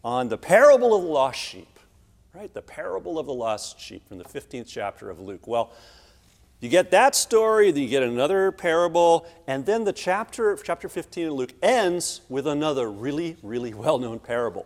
on 0.03 0.27
the 0.27 0.37
parable 0.37 0.93
of 0.93 1.03
the 1.03 1.09
lost 1.09 1.39
sheep, 1.39 1.79
right? 2.33 2.53
The 2.53 2.61
parable 2.61 3.17
of 3.17 3.27
the 3.27 3.33
lost 3.33 3.79
sheep 3.79 4.05
from 4.09 4.17
the 4.17 4.25
15th 4.25 4.67
chapter 4.67 5.09
of 5.09 5.21
Luke. 5.21 5.47
Well, 5.47 5.71
you 6.59 6.69
get 6.69 6.91
that 6.91 7.15
story, 7.15 7.71
then 7.71 7.83
you 7.83 7.89
get 7.89 8.03
another 8.03 8.51
parable, 8.51 9.25
and 9.47 9.65
then 9.65 9.85
the 9.85 9.93
chapter, 9.93 10.51
of 10.51 10.63
chapter 10.63 10.89
15 10.89 11.27
of 11.27 11.33
Luke 11.33 11.53
ends 11.61 12.21
with 12.27 12.47
another 12.47 12.91
really, 12.91 13.37
really 13.41 13.73
well 13.73 13.97
known 13.97 14.19
parable. 14.19 14.65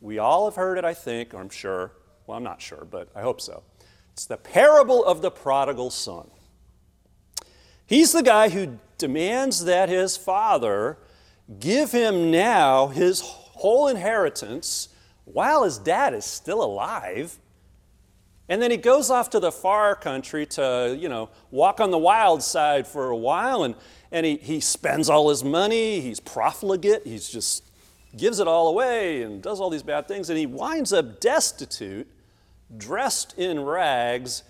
We 0.00 0.18
all 0.18 0.46
have 0.46 0.56
heard 0.56 0.78
it, 0.78 0.84
I 0.84 0.94
think, 0.94 1.34
or 1.34 1.40
I'm 1.40 1.50
sure. 1.50 1.92
Well, 2.26 2.38
I'm 2.38 2.44
not 2.44 2.62
sure, 2.62 2.86
but 2.90 3.08
I 3.14 3.20
hope 3.20 3.40
so. 3.40 3.62
It's 4.12 4.24
the 4.26 4.36
parable 4.36 5.04
of 5.04 5.20
the 5.20 5.30
prodigal 5.30 5.90
son. 5.90 6.30
He's 7.86 8.12
the 8.12 8.22
guy 8.22 8.48
who 8.48 8.78
demands 8.96 9.64
that 9.64 9.88
his 9.88 10.16
father 10.16 10.98
give 11.60 11.92
him 11.92 12.30
now 12.30 12.86
his 12.86 13.20
whole 13.20 13.88
inheritance 13.88 14.88
while 15.24 15.64
his 15.64 15.78
dad 15.78 16.14
is 16.14 16.24
still 16.24 16.62
alive. 16.62 17.38
And 18.48 18.60
then 18.60 18.70
he 18.70 18.76
goes 18.76 19.10
off 19.10 19.30
to 19.30 19.40
the 19.40 19.50
far 19.50 19.96
country 19.96 20.44
to, 20.46 20.96
you 20.98 21.08
know, 21.08 21.30
walk 21.50 21.80
on 21.80 21.90
the 21.90 21.98
wild 21.98 22.42
side 22.42 22.86
for 22.86 23.08
a 23.08 23.16
while 23.16 23.64
and, 23.64 23.74
and 24.12 24.26
he, 24.26 24.36
he 24.36 24.60
spends 24.60 25.08
all 25.08 25.30
his 25.30 25.42
money, 25.42 26.00
he's 26.00 26.20
profligate, 26.20 27.06
he's 27.06 27.28
just 27.28 27.64
gives 28.16 28.38
it 28.38 28.46
all 28.46 28.68
away 28.68 29.22
and 29.22 29.42
does 29.42 29.60
all 29.60 29.70
these 29.70 29.82
bad 29.82 30.06
things, 30.06 30.30
and 30.30 30.38
he 30.38 30.46
winds 30.46 30.92
up 30.92 31.20
destitute, 31.20 32.06
dressed 32.76 33.36
in 33.38 33.60
rags, 33.60 34.42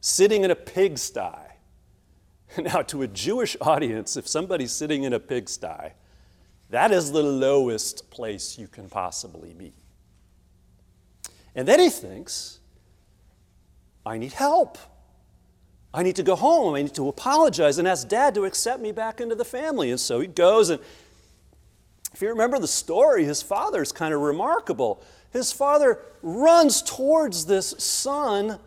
sitting 0.00 0.44
in 0.44 0.50
a 0.50 0.56
pigsty. 0.56 1.38
Now, 2.58 2.82
to 2.82 3.00
a 3.00 3.08
Jewish 3.08 3.56
audience, 3.62 4.14
if 4.18 4.28
somebody's 4.28 4.72
sitting 4.72 5.04
in 5.04 5.14
a 5.14 5.18
pigsty, 5.18 5.94
that 6.68 6.92
is 6.92 7.10
the 7.10 7.22
lowest 7.22 8.10
place 8.10 8.58
you 8.58 8.68
can 8.68 8.90
possibly 8.90 9.54
be. 9.54 9.72
And 11.54 11.66
then 11.66 11.80
he 11.80 11.88
thinks, 11.88 12.58
I 14.04 14.18
need 14.18 14.32
help. 14.32 14.78
I 15.94 16.02
need 16.02 16.16
to 16.16 16.22
go 16.22 16.36
home. 16.36 16.74
I 16.74 16.82
need 16.82 16.94
to 16.94 17.08
apologize 17.08 17.78
and 17.78 17.86
ask 17.86 18.08
dad 18.08 18.34
to 18.34 18.44
accept 18.44 18.80
me 18.80 18.92
back 18.92 19.20
into 19.20 19.34
the 19.34 19.44
family. 19.44 19.90
And 19.90 20.00
so 20.00 20.20
he 20.20 20.26
goes 20.26 20.70
and 20.70 20.80
if 22.14 22.20
you 22.20 22.28
remember 22.28 22.58
the 22.58 22.68
story, 22.68 23.24
his 23.24 23.42
father 23.42 23.80
is 23.80 23.90
kind 23.90 24.12
of 24.12 24.20
remarkable. 24.20 25.02
His 25.32 25.50
father 25.50 25.98
runs 26.22 26.82
towards 26.82 27.46
this 27.46 27.74
son 27.78 28.58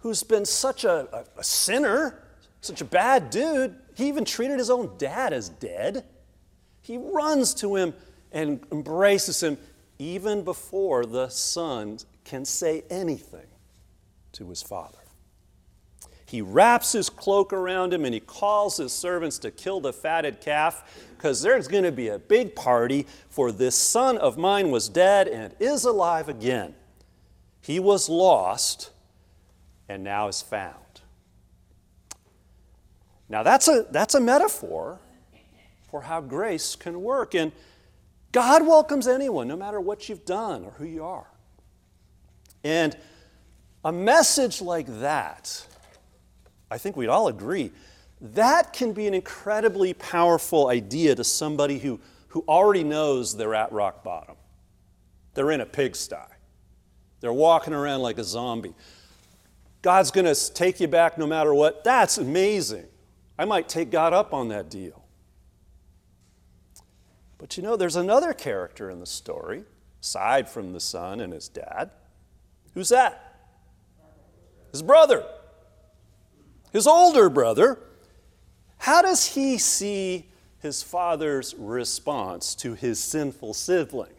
who's 0.00 0.22
been 0.22 0.44
such 0.44 0.84
a, 0.84 1.08
a, 1.12 1.40
a 1.40 1.44
sinner, 1.44 2.22
such 2.60 2.80
a 2.80 2.84
bad 2.84 3.30
dude. 3.30 3.74
He 3.94 4.06
even 4.08 4.24
treated 4.24 4.58
his 4.58 4.70
own 4.70 4.90
dad 4.98 5.32
as 5.32 5.48
dead. 5.48 6.04
He 6.82 6.98
runs 6.98 7.54
to 7.54 7.74
him 7.74 7.94
and 8.32 8.60
embraces 8.70 9.42
him 9.42 9.56
even 9.98 10.44
before 10.44 11.06
the 11.06 11.28
son 11.28 11.98
can 12.24 12.44
say 12.44 12.84
anything 12.90 13.46
to 14.38 14.48
his 14.48 14.62
father. 14.62 14.98
He 16.24 16.42
wraps 16.42 16.92
his 16.92 17.10
cloak 17.10 17.52
around 17.52 17.92
him 17.92 18.04
and 18.04 18.14
he 18.14 18.20
calls 18.20 18.76
his 18.76 18.92
servants 18.92 19.38
to 19.40 19.50
kill 19.50 19.80
the 19.80 19.92
fatted 19.92 20.40
calf 20.40 21.08
because 21.16 21.42
there's 21.42 21.66
going 21.66 21.84
to 21.84 21.92
be 21.92 22.08
a 22.08 22.18
big 22.18 22.54
party, 22.54 23.06
for 23.28 23.50
this 23.50 23.74
son 23.74 24.16
of 24.18 24.38
mine 24.38 24.70
was 24.70 24.88
dead 24.88 25.26
and 25.26 25.54
is 25.58 25.84
alive 25.84 26.28
again. 26.28 26.74
He 27.60 27.80
was 27.80 28.08
lost 28.08 28.90
and 29.88 30.04
now 30.04 30.28
is 30.28 30.40
found. 30.42 30.74
Now, 33.28 33.42
that's 33.42 33.66
a, 33.68 33.86
that's 33.90 34.14
a 34.14 34.20
metaphor 34.20 34.98
for 35.90 36.02
how 36.02 36.20
grace 36.20 36.76
can 36.76 37.02
work. 37.02 37.34
And 37.34 37.52
God 38.32 38.66
welcomes 38.66 39.08
anyone, 39.08 39.48
no 39.48 39.56
matter 39.56 39.80
what 39.80 40.08
you've 40.08 40.24
done 40.24 40.64
or 40.64 40.72
who 40.72 40.84
you 40.84 41.04
are. 41.04 41.26
And 42.62 42.96
a 43.84 43.92
message 43.92 44.60
like 44.60 44.86
that, 45.00 45.66
I 46.70 46.78
think 46.78 46.96
we'd 46.96 47.08
all 47.08 47.28
agree, 47.28 47.72
that 48.20 48.72
can 48.72 48.92
be 48.92 49.06
an 49.06 49.14
incredibly 49.14 49.94
powerful 49.94 50.68
idea 50.68 51.14
to 51.14 51.24
somebody 51.24 51.78
who, 51.78 52.00
who 52.28 52.44
already 52.48 52.84
knows 52.84 53.36
they're 53.36 53.54
at 53.54 53.72
rock 53.72 54.02
bottom. 54.02 54.36
They're 55.34 55.52
in 55.52 55.60
a 55.60 55.66
pigsty. 55.66 56.16
They're 57.20 57.32
walking 57.32 57.72
around 57.72 58.02
like 58.02 58.18
a 58.18 58.24
zombie. 58.24 58.74
God's 59.82 60.10
going 60.10 60.32
to 60.32 60.52
take 60.54 60.80
you 60.80 60.88
back 60.88 61.18
no 61.18 61.26
matter 61.26 61.54
what. 61.54 61.84
That's 61.84 62.18
amazing. 62.18 62.86
I 63.38 63.44
might 63.44 63.68
take 63.68 63.90
God 63.90 64.12
up 64.12 64.34
on 64.34 64.48
that 64.48 64.68
deal. 64.68 65.04
But 67.38 67.56
you 67.56 67.62
know, 67.62 67.76
there's 67.76 67.94
another 67.94 68.32
character 68.32 68.90
in 68.90 68.98
the 68.98 69.06
story, 69.06 69.62
aside 70.02 70.48
from 70.48 70.72
the 70.72 70.80
son 70.80 71.20
and 71.20 71.32
his 71.32 71.48
dad. 71.48 71.90
Who's 72.74 72.88
that? 72.88 73.27
His 74.72 74.82
brother. 74.82 75.24
His 76.72 76.86
older 76.86 77.28
brother 77.28 77.78
how 78.78 79.02
does 79.02 79.26
he 79.26 79.58
see 79.58 80.26
his 80.60 80.82
father's 80.82 81.54
response 81.54 82.54
to 82.56 82.74
his 82.74 82.98
sinful 82.98 83.54
sibling? 83.54 84.14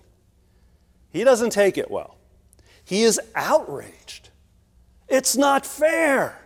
He 1.12 1.24
doesn't 1.24 1.52
take 1.52 1.78
it 1.78 1.90
well. 1.90 2.18
He 2.84 3.04
is 3.04 3.20
outraged. 3.36 4.30
It's 5.08 5.36
not 5.36 5.66
fair. 5.66 6.40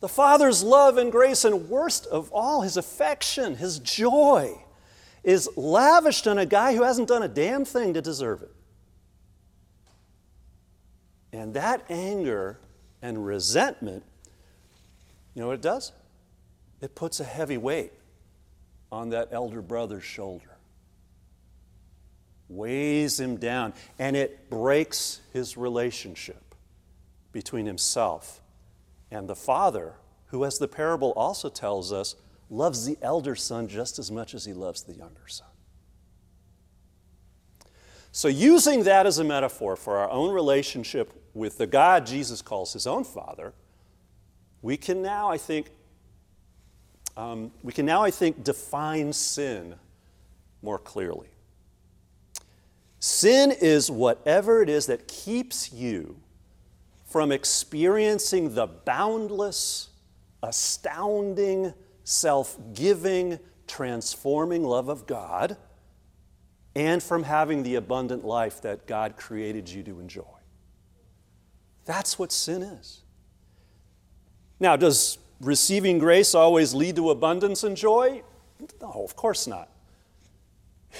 The 0.00 0.08
Father's 0.08 0.62
love 0.62 0.98
and 0.98 1.10
grace, 1.10 1.44
and 1.44 1.68
worst 1.68 2.06
of 2.06 2.30
all, 2.32 2.62
his 2.62 2.76
affection, 2.76 3.56
his 3.56 3.78
joy, 3.78 4.56
is 5.24 5.48
lavished 5.56 6.26
on 6.26 6.38
a 6.38 6.46
guy 6.46 6.74
who 6.74 6.84
hasn't 6.84 7.08
done 7.08 7.22
a 7.22 7.28
damn 7.28 7.64
thing 7.64 7.94
to 7.94 8.02
deserve 8.02 8.42
it. 8.42 8.54
And 11.36 11.52
that 11.52 11.84
anger 11.90 12.58
and 13.02 13.26
resentment, 13.26 14.02
you 15.34 15.42
know 15.42 15.48
what 15.48 15.56
it 15.56 15.62
does? 15.62 15.92
It 16.80 16.94
puts 16.94 17.20
a 17.20 17.24
heavy 17.24 17.58
weight 17.58 17.92
on 18.90 19.10
that 19.10 19.28
elder 19.32 19.60
brother's 19.60 20.02
shoulder, 20.02 20.56
weighs 22.48 23.20
him 23.20 23.36
down, 23.36 23.74
and 23.98 24.16
it 24.16 24.48
breaks 24.48 25.20
his 25.34 25.58
relationship 25.58 26.54
between 27.32 27.66
himself 27.66 28.40
and 29.10 29.28
the 29.28 29.36
father, 29.36 29.92
who, 30.28 30.42
as 30.42 30.56
the 30.56 30.68
parable 30.68 31.12
also 31.16 31.50
tells 31.50 31.92
us, 31.92 32.14
loves 32.48 32.86
the 32.86 32.96
elder 33.02 33.34
son 33.34 33.68
just 33.68 33.98
as 33.98 34.10
much 34.10 34.32
as 34.32 34.46
he 34.46 34.54
loves 34.54 34.84
the 34.84 34.94
younger 34.94 35.28
son. 35.28 35.48
So, 38.10 38.28
using 38.28 38.84
that 38.84 39.04
as 39.04 39.18
a 39.18 39.24
metaphor 39.24 39.76
for 39.76 39.98
our 39.98 40.08
own 40.08 40.32
relationship 40.32 41.12
with 41.36 41.58
the 41.58 41.66
God 41.66 42.06
Jesus 42.06 42.40
calls 42.42 42.72
his 42.72 42.86
own 42.86 43.04
Father, 43.04 43.52
we 44.62 44.76
can 44.76 45.02
now, 45.02 45.30
I 45.30 45.38
think, 45.38 45.70
um, 47.16 47.52
we 47.62 47.72
can 47.72 47.86
now, 47.86 48.02
I 48.02 48.10
think, 48.10 48.42
define 48.42 49.12
sin 49.12 49.76
more 50.62 50.78
clearly. 50.78 51.28
Sin 52.98 53.52
is 53.52 53.90
whatever 53.90 54.62
it 54.62 54.68
is 54.68 54.86
that 54.86 55.06
keeps 55.06 55.72
you 55.72 56.16
from 57.04 57.30
experiencing 57.30 58.54
the 58.54 58.66
boundless, 58.66 59.90
astounding, 60.42 61.72
self 62.02 62.58
giving, 62.72 63.38
transforming 63.66 64.64
love 64.64 64.88
of 64.88 65.06
God 65.06 65.56
and 66.74 67.02
from 67.02 67.22
having 67.22 67.62
the 67.62 67.74
abundant 67.74 68.24
life 68.24 68.60
that 68.62 68.86
God 68.86 69.16
created 69.16 69.68
you 69.68 69.82
to 69.84 69.98
enjoy. 69.98 70.35
That's 71.86 72.18
what 72.18 72.32
sin 72.32 72.62
is. 72.62 73.02
Now, 74.60 74.76
does 74.76 75.18
receiving 75.40 75.98
grace 75.98 76.34
always 76.34 76.74
lead 76.74 76.96
to 76.96 77.10
abundance 77.10 77.62
and 77.64 77.76
joy? 77.76 78.22
No, 78.80 78.90
of 79.04 79.16
course 79.16 79.46
not. 79.46 79.70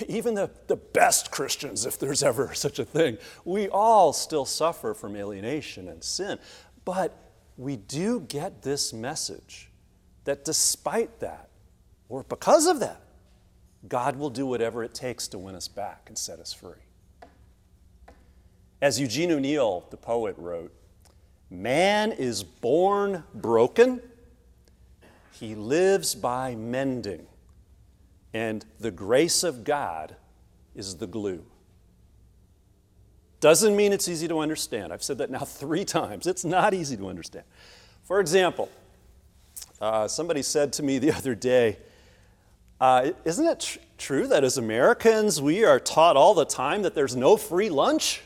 Even 0.08 0.34
the, 0.34 0.50
the 0.66 0.76
best 0.76 1.30
Christians, 1.30 1.86
if 1.86 1.98
there's 1.98 2.22
ever 2.22 2.54
such 2.54 2.78
a 2.78 2.84
thing, 2.84 3.18
we 3.44 3.68
all 3.68 4.12
still 4.12 4.44
suffer 4.44 4.94
from 4.94 5.16
alienation 5.16 5.88
and 5.88 6.02
sin. 6.02 6.38
But 6.84 7.16
we 7.56 7.76
do 7.76 8.20
get 8.20 8.62
this 8.62 8.92
message 8.92 9.70
that 10.24 10.44
despite 10.44 11.20
that, 11.20 11.48
or 12.08 12.22
because 12.24 12.66
of 12.66 12.80
that, 12.80 13.00
God 13.88 14.16
will 14.16 14.30
do 14.30 14.46
whatever 14.46 14.84
it 14.84 14.94
takes 14.94 15.28
to 15.28 15.38
win 15.38 15.54
us 15.54 15.68
back 15.68 16.04
and 16.08 16.18
set 16.18 16.38
us 16.38 16.52
free. 16.52 16.85
As 18.80 19.00
Eugene 19.00 19.32
O'Neill, 19.32 19.86
the 19.90 19.96
poet, 19.96 20.34
wrote, 20.38 20.72
Man 21.50 22.12
is 22.12 22.42
born 22.42 23.24
broken, 23.34 24.02
he 25.32 25.54
lives 25.54 26.14
by 26.14 26.54
mending, 26.54 27.26
and 28.34 28.64
the 28.80 28.90
grace 28.90 29.42
of 29.42 29.64
God 29.64 30.16
is 30.74 30.96
the 30.96 31.06
glue. 31.06 31.44
Doesn't 33.40 33.76
mean 33.76 33.92
it's 33.92 34.08
easy 34.08 34.28
to 34.28 34.40
understand. 34.40 34.92
I've 34.92 35.02
said 35.02 35.18
that 35.18 35.30
now 35.30 35.38
three 35.44 35.84
times. 35.84 36.26
It's 36.26 36.44
not 36.44 36.74
easy 36.74 36.96
to 36.96 37.08
understand. 37.08 37.44
For 38.04 38.20
example, 38.20 38.70
uh, 39.80 40.08
somebody 40.08 40.42
said 40.42 40.72
to 40.74 40.82
me 40.82 40.98
the 40.98 41.12
other 41.16 41.34
day, 41.34 41.78
uh, 42.80 43.12
Isn't 43.24 43.46
it 43.46 43.60
tr- 43.60 43.78
true 43.96 44.26
that 44.26 44.44
as 44.44 44.58
Americans 44.58 45.40
we 45.40 45.64
are 45.64 45.80
taught 45.80 46.16
all 46.16 46.34
the 46.34 46.44
time 46.44 46.82
that 46.82 46.94
there's 46.94 47.16
no 47.16 47.36
free 47.36 47.70
lunch? 47.70 48.22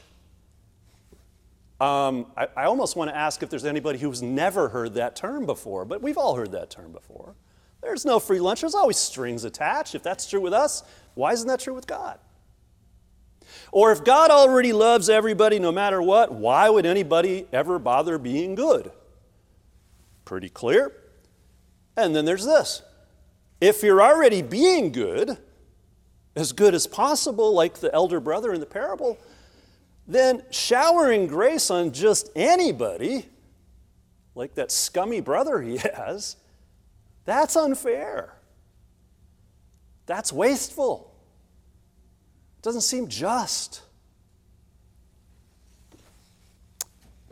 Um, 1.80 2.26
I, 2.36 2.48
I, 2.56 2.64
almost 2.64 2.94
want 2.94 3.10
to 3.10 3.16
ask 3.16 3.42
if 3.42 3.48
there's 3.48 3.64
anybody 3.64 3.98
who's 3.98 4.20
never 4.20 4.68
heard 4.68 4.94
that 4.94 5.16
term 5.16 5.46
before, 5.46 5.86
but 5.86 6.02
we've 6.02 6.18
all 6.18 6.34
heard 6.36 6.52
that 6.52 6.68
term 6.68 6.92
before. 6.92 7.36
There's 7.80 8.04
no 8.04 8.18
free 8.18 8.38
lunch, 8.38 8.60
there's 8.60 8.74
always 8.74 8.98
strings 8.98 9.44
attached. 9.44 9.94
If 9.94 10.02
that's 10.02 10.28
true 10.28 10.42
with 10.42 10.52
us, 10.52 10.82
why 11.14 11.32
isn't 11.32 11.48
that 11.48 11.60
true 11.60 11.72
with 11.72 11.86
God? 11.86 12.18
Or 13.72 13.92
if 13.92 14.04
God 14.04 14.30
already 14.30 14.74
loves 14.74 15.08
everybody 15.08 15.58
no 15.58 15.72
matter 15.72 16.02
what, 16.02 16.32
why 16.32 16.68
would 16.68 16.84
anybody 16.84 17.46
ever 17.52 17.78
bother 17.78 18.18
being 18.18 18.54
good? 18.54 18.90
Pretty 20.26 20.50
clear. 20.50 20.92
And 21.96 22.14
then 22.14 22.24
there's 22.26 22.44
this 22.44 22.82
if 23.60 23.82
you're 23.82 24.02
already 24.02 24.42
being 24.42 24.90
good, 24.90 25.36
as 26.34 26.52
good 26.52 26.74
as 26.74 26.86
possible, 26.86 27.52
like 27.52 27.74
the 27.74 27.92
elder 27.94 28.20
brother 28.20 28.52
in 28.52 28.60
the 28.60 28.66
parable, 28.66 29.18
then 30.10 30.42
showering 30.50 31.28
grace 31.28 31.70
on 31.70 31.92
just 31.92 32.30
anybody, 32.34 33.28
like 34.34 34.54
that 34.56 34.72
scummy 34.72 35.20
brother 35.20 35.60
he 35.60 35.76
has, 35.94 36.36
that's 37.24 37.54
unfair. 37.54 38.34
That's 40.06 40.32
wasteful. 40.32 41.14
It 42.58 42.62
doesn't 42.62 42.80
seem 42.80 43.06
just. 43.06 43.82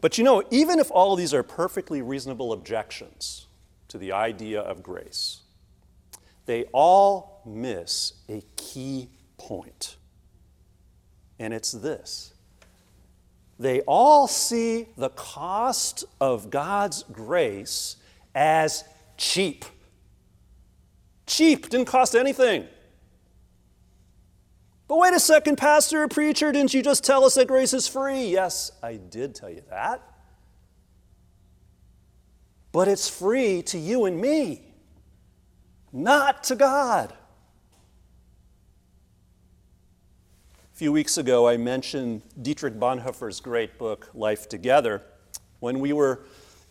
But 0.01 0.17
you 0.17 0.23
know, 0.23 0.45
even 0.53 0.79
if 0.79 0.91
all 0.93 1.13
of 1.13 1.19
these 1.19 1.35
are 1.35 1.43
perfectly 1.43 2.01
reasonable 2.01 2.53
objections 2.53 3.49
to 3.89 3.99
the 3.99 4.13
idea 4.13 4.61
of 4.61 4.85
grace, 4.85 5.41
they 6.47 6.65
all 6.73 7.43
miss 7.45 8.13
a 8.29 8.43
key 8.55 9.09
point. 9.37 9.97
And 11.41 11.53
it's 11.53 11.73
this 11.73 12.35
they 13.59 13.81
all 13.83 14.29
see 14.29 14.87
the 14.97 15.11
cost 15.11 16.05
of 16.21 16.51
God's 16.51 17.03
grace 17.11 17.97
as 18.35 18.85
cheap. 19.17 19.65
Cheap, 21.27 21.69
didn't 21.69 21.87
cost 21.87 22.15
anything. 22.15 22.67
But 24.87 24.97
wait 24.97 25.13
a 25.13 25.21
second, 25.21 25.57
pastor, 25.57 26.05
or 26.05 26.09
preacher, 26.09 26.51
didn't 26.51 26.73
you 26.73 26.83
just 26.83 27.05
tell 27.05 27.25
us 27.25 27.35
that 27.35 27.47
grace 27.47 27.75
is 27.75 27.87
free? 27.87 28.29
Yes, 28.29 28.73
I 28.83 28.97
did 28.97 29.35
tell 29.35 29.51
you 29.51 29.63
that. 29.69 30.03
But 32.73 32.89
it's 32.89 33.09
free 33.09 33.63
to 33.63 33.79
you 33.79 34.07
and 34.07 34.19
me, 34.21 34.73
not 35.93 36.45
to 36.45 36.57
God. 36.57 37.13
Few 40.79 40.93
weeks 40.93 41.19
ago, 41.19 41.49
I 41.49 41.57
mentioned 41.57 42.23
Dietrich 42.41 42.75
Bonhoeffer's 42.75 43.41
great 43.41 43.79
book, 43.79 44.09
Life 44.15 44.49
Together. 44.49 45.03
When 45.59 45.81
we 45.81 45.93
were 45.93 46.21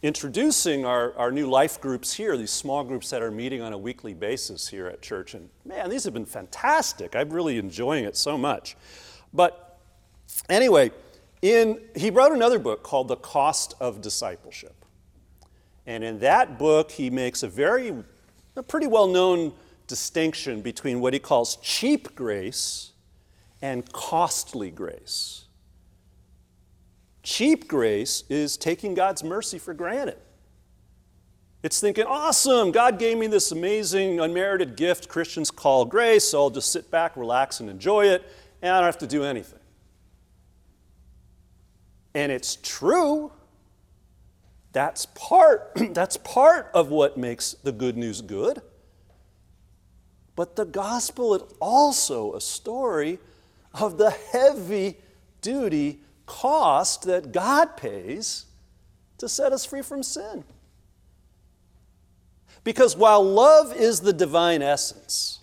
introducing 0.01 0.85
our, 0.85 1.13
our 1.17 1.29
new 1.29 1.45
life 1.49 1.81
groups 1.81 2.13
here, 2.13 2.37
these 2.37 2.51
small 2.51 2.85
groups 2.85 3.09
that 3.09 3.21
are 3.21 3.31
meeting 3.31 3.61
on 3.61 3.73
a 3.73 3.77
weekly 3.77 4.13
basis 4.13 4.69
here 4.69 4.87
at 4.87 5.01
church, 5.01 5.33
and 5.33 5.49
man, 5.65 5.89
these 5.89 6.05
have 6.05 6.13
been 6.13 6.25
fantastic. 6.25 7.17
I'm 7.17 7.29
really 7.31 7.57
enjoying 7.57 8.05
it 8.05 8.15
so 8.15 8.37
much. 8.37 8.77
But 9.33 9.77
anyway, 10.47 10.91
in, 11.41 11.81
he 11.93 12.09
wrote 12.09 12.31
another 12.31 12.59
book 12.59 12.83
called 12.83 13.09
The 13.09 13.17
Cost 13.17 13.73
of 13.81 13.99
Discipleship. 13.99 14.85
And 15.85 16.01
in 16.01 16.19
that 16.19 16.57
book, 16.57 16.91
he 16.91 17.09
makes 17.09 17.43
a 17.43 17.49
very, 17.49 17.93
a 18.55 18.63
pretty 18.63 18.87
well 18.87 19.07
known 19.07 19.51
distinction 19.87 20.61
between 20.61 21.01
what 21.01 21.11
he 21.11 21.19
calls 21.19 21.57
cheap 21.57 22.15
grace 22.15 22.93
and 23.61 23.91
costly 23.91 24.71
grace. 24.71 25.45
Cheap 27.23 27.67
grace 27.67 28.23
is 28.29 28.55
taking 28.55 28.93
God's 28.93 29.23
mercy 29.23 29.59
for 29.59 29.73
granted. 29.73 30.17
It's 31.63 31.81
thinking, 31.81 32.05
awesome, 32.05 32.71
God 32.71 32.99
gave 32.99 33.17
me 33.17 33.27
this 33.27 33.51
amazing, 33.51 34.19
unmerited 34.19 34.77
gift 34.77 35.09
Christians 35.09 35.51
call 35.51 35.85
grace, 35.85 36.23
so 36.23 36.43
I'll 36.43 36.49
just 36.49 36.71
sit 36.71 36.89
back, 36.91 37.17
relax, 37.17 37.59
and 37.59 37.69
enjoy 37.69 38.05
it, 38.05 38.23
and 38.61 38.71
I 38.71 38.79
don't 38.79 38.85
have 38.85 38.99
to 38.99 39.07
do 39.07 39.23
anything. 39.23 39.59
And 42.13 42.31
it's 42.31 42.57
true. 42.61 43.31
That's 44.71 45.07
part, 45.07 45.71
that's 45.91 46.17
part 46.17 46.69
of 46.73 46.89
what 46.89 47.17
makes 47.17 47.53
the 47.63 47.71
good 47.71 47.97
news 47.97 48.21
good. 48.21 48.61
But 50.35 50.55
the 50.55 50.65
gospel 50.65 51.33
is 51.33 51.41
also 51.59 52.33
a 52.35 52.41
story 52.41 53.19
of 53.81 53.97
the 53.97 54.11
heavy 54.11 54.97
duty 55.41 55.99
cost 56.25 57.03
that 57.03 57.31
God 57.31 57.77
pays 57.77 58.45
to 59.17 59.27
set 59.27 59.51
us 59.51 59.65
free 59.65 59.81
from 59.81 60.03
sin. 60.03 60.43
Because 62.63 62.97
while 62.97 63.23
love 63.23 63.73
is 63.75 64.01
the 64.01 64.13
divine 64.13 64.61
essence, 64.61 65.39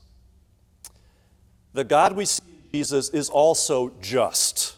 the 1.72 1.84
God 1.84 2.14
we 2.14 2.24
see 2.24 2.42
in 2.46 2.80
Jesus 2.80 3.08
is 3.08 3.30
also 3.30 3.92
just. 4.00 4.76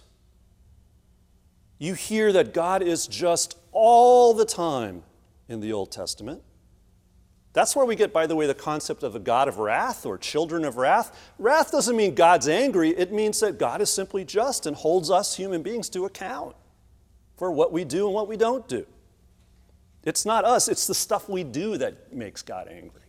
You 1.78 1.94
hear 1.94 2.32
that 2.32 2.54
God 2.54 2.82
is 2.82 3.06
just 3.06 3.58
all 3.72 4.32
the 4.32 4.46
time 4.46 5.02
in 5.48 5.60
the 5.60 5.72
Old 5.72 5.92
Testament. 5.92 6.42
That's 7.56 7.74
where 7.74 7.86
we 7.86 7.96
get, 7.96 8.12
by 8.12 8.26
the 8.26 8.36
way, 8.36 8.46
the 8.46 8.52
concept 8.52 9.02
of 9.02 9.16
a 9.16 9.18
God 9.18 9.48
of 9.48 9.56
wrath 9.56 10.04
or 10.04 10.18
children 10.18 10.62
of 10.62 10.76
wrath. 10.76 11.32
Wrath 11.38 11.72
doesn't 11.72 11.96
mean 11.96 12.14
God's 12.14 12.48
angry, 12.48 12.90
it 12.90 13.12
means 13.14 13.40
that 13.40 13.58
God 13.58 13.80
is 13.80 13.88
simply 13.88 14.26
just 14.26 14.66
and 14.66 14.76
holds 14.76 15.10
us 15.10 15.34
human 15.34 15.62
beings 15.62 15.88
to 15.88 16.04
account 16.04 16.54
for 17.38 17.50
what 17.50 17.72
we 17.72 17.82
do 17.82 18.04
and 18.04 18.14
what 18.14 18.28
we 18.28 18.36
don't 18.36 18.68
do. 18.68 18.84
It's 20.04 20.26
not 20.26 20.44
us, 20.44 20.68
it's 20.68 20.86
the 20.86 20.94
stuff 20.94 21.30
we 21.30 21.44
do 21.44 21.78
that 21.78 22.12
makes 22.12 22.42
God 22.42 22.68
angry. 22.68 23.00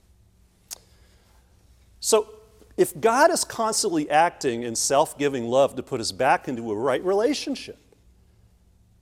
So, 1.99 2.29
if 2.77 2.97
God 3.01 3.31
is 3.31 3.43
constantly 3.43 4.09
acting 4.09 4.63
in 4.63 4.77
self 4.77 5.17
giving 5.17 5.49
love 5.49 5.75
to 5.75 5.83
put 5.83 5.99
us 5.99 6.13
back 6.13 6.47
into 6.47 6.71
a 6.71 6.75
right 6.75 7.03
relationship, 7.03 7.79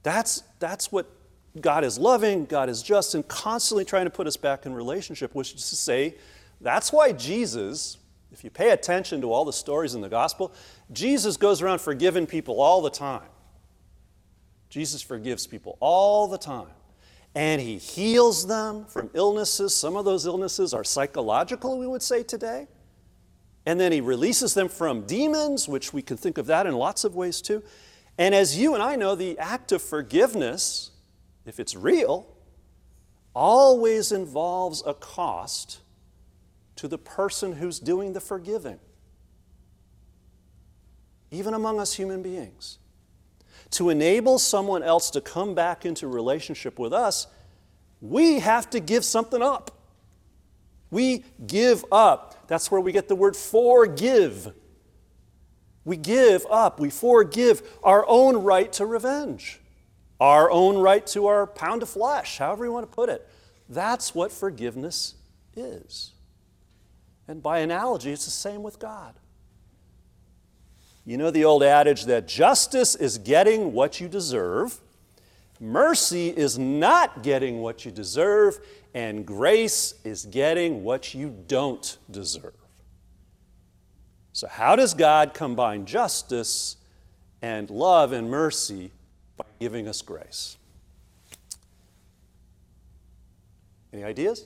that's, 0.02 0.42
that's 0.58 0.92
what 0.92 1.08
God 1.62 1.84
is 1.84 1.98
loving, 1.98 2.46
God 2.46 2.70
is 2.70 2.84
just, 2.84 3.16
and 3.16 3.28
constantly 3.28 3.86
trying 3.86 4.06
to 4.06 4.10
put 4.10 4.28
us 4.28 4.36
back 4.38 4.66
in 4.66 4.74
relationship, 4.74 5.34
which 5.34 5.54
is 5.54 5.70
to 5.70 5.76
say, 5.76 6.16
that's 6.62 6.92
why 6.92 7.12
Jesus, 7.12 7.98
if 8.32 8.44
you 8.44 8.50
pay 8.50 8.72
attention 8.72 9.22
to 9.22 9.32
all 9.32 9.46
the 9.46 9.54
stories 9.54 9.96
in 9.96 10.02
the 10.02 10.10
gospel, 10.10 10.54
Jesus 10.92 11.38
goes 11.38 11.62
around 11.62 11.80
forgiving 11.80 12.28
people 12.28 12.62
all 12.62 12.82
the 12.82 12.90
time. 12.90 13.30
Jesus 14.70 15.02
forgives 15.02 15.48
people 15.48 15.78
all 15.80 16.28
the 16.28 16.38
time. 16.38 16.68
And 17.34 17.62
he 17.62 17.78
heals 17.78 18.48
them 18.48 18.86
from 18.86 19.10
illnesses. 19.14 19.76
Some 19.76 19.96
of 19.96 20.06
those 20.06 20.26
illnesses 20.26 20.74
are 20.74 20.84
psychological, 20.84 21.78
we 21.78 21.88
would 21.88 22.02
say 22.02 22.24
today. 22.24 22.68
And 23.66 23.80
then 23.80 23.92
he 23.92 24.02
releases 24.02 24.54
them 24.54 24.70
from 24.70 25.06
demons, 25.06 25.68
which 25.68 25.94
we 25.94 26.02
can 26.02 26.18
think 26.18 26.38
of 26.38 26.46
that 26.48 26.68
in 26.68 26.76
lots 26.76 27.04
of 27.04 27.16
ways 27.16 27.42
too. 27.42 27.64
And 28.18 28.34
as 28.34 28.58
you 28.58 28.74
and 28.74 28.84
I 28.84 28.96
know, 28.96 29.16
the 29.16 29.38
act 29.40 29.72
of 29.72 29.82
forgiveness 29.82 30.92
if 31.46 31.60
it's 31.60 31.76
real, 31.76 32.28
always 33.34 34.12
involves 34.12 34.84
a 34.86 34.94
cost 34.94 35.80
to 36.78 36.88
the 36.88 36.98
person 36.98 37.54
who's 37.54 37.80
doing 37.80 38.14
the 38.14 38.22
forgiving, 38.22 38.80
even 41.32 41.54
among 41.54 41.80
us 41.80 41.94
human 41.94 42.22
beings. 42.22 42.80
To 43.72 43.90
enable 43.90 44.40
someone 44.40 44.84
else 44.84 45.10
to 45.12 45.22
come 45.22 45.56
back 45.56 45.86
into 45.86 46.08
relationship 46.08 46.80
with 46.80 46.94
us, 46.94 47.28
we 48.02 48.40
have 48.40 48.70
to 48.72 48.80
give 48.80 49.04
something 49.04 49.42
up. 49.42 49.72
We 50.92 51.26
give 51.46 51.84
up. 51.92 52.48
That's 52.48 52.70
where 52.70 52.80
we 52.80 52.92
get 52.92 53.08
the 53.08 53.16
word 53.16 53.36
forgive. 53.36 54.54
We 55.84 55.98
give 55.98 56.46
up, 56.50 56.80
we 56.80 56.90
forgive 56.90 57.62
our 57.84 58.06
own 58.08 58.38
right 58.38 58.72
to 58.74 58.86
revenge 58.86 59.60
our 60.20 60.50
own 60.50 60.78
right 60.78 61.06
to 61.08 61.28
our 61.28 61.46
pound 61.46 61.84
of 61.84 61.90
flesh, 61.90 62.38
however 62.38 62.66
you 62.66 62.72
want 62.72 62.90
to 62.90 62.96
put 62.96 63.10
it. 63.10 63.28
That's 63.68 64.16
what 64.16 64.32
forgiveness 64.32 65.16
is. 65.56 66.12
And 67.28 67.42
by 67.42 67.60
analogy, 67.60 68.12
it's 68.12 68.26
the 68.26 68.32
same 68.32 68.64
with 68.64 68.80
God. 68.80 69.16
You 71.06 71.18
know 71.18 71.32
the 71.32 71.46
old 71.46 71.64
adage 71.64 72.06
that 72.06 72.28
justice 72.28 72.96
is 72.96 73.18
getting 73.18 73.74
what 73.74 74.00
you 74.00 74.08
deserve, 74.08 74.80
mercy 75.60 76.30
is 76.30 76.58
not 76.58 77.22
getting 77.22 77.62
what 77.62 77.86
you 77.86 77.92
deserve, 77.92 78.60
and 78.94 79.26
grace 79.26 79.94
is 80.04 80.26
getting 80.26 80.84
what 80.84 81.14
you 81.14 81.36
don't 81.48 81.98
deserve. 82.10 82.56
So, 84.34 84.48
how 84.48 84.76
does 84.76 84.94
God 84.94 85.34
combine 85.34 85.86
justice 85.86 86.78
and 87.42 87.70
love 87.70 88.12
and 88.12 88.30
mercy 88.30 88.92
giving 89.60 89.88
us 89.88 90.02
grace. 90.02 90.58
Any 93.94 94.04
ideas? 94.04 94.46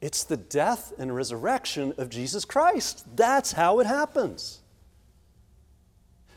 It's 0.00 0.24
the 0.24 0.36
death 0.36 0.92
and 0.98 1.14
resurrection 1.14 1.92
of 1.98 2.08
Jesus 2.08 2.44
Christ. 2.44 3.04
That's 3.16 3.52
how 3.52 3.80
it 3.80 3.86
happens. 3.86 4.60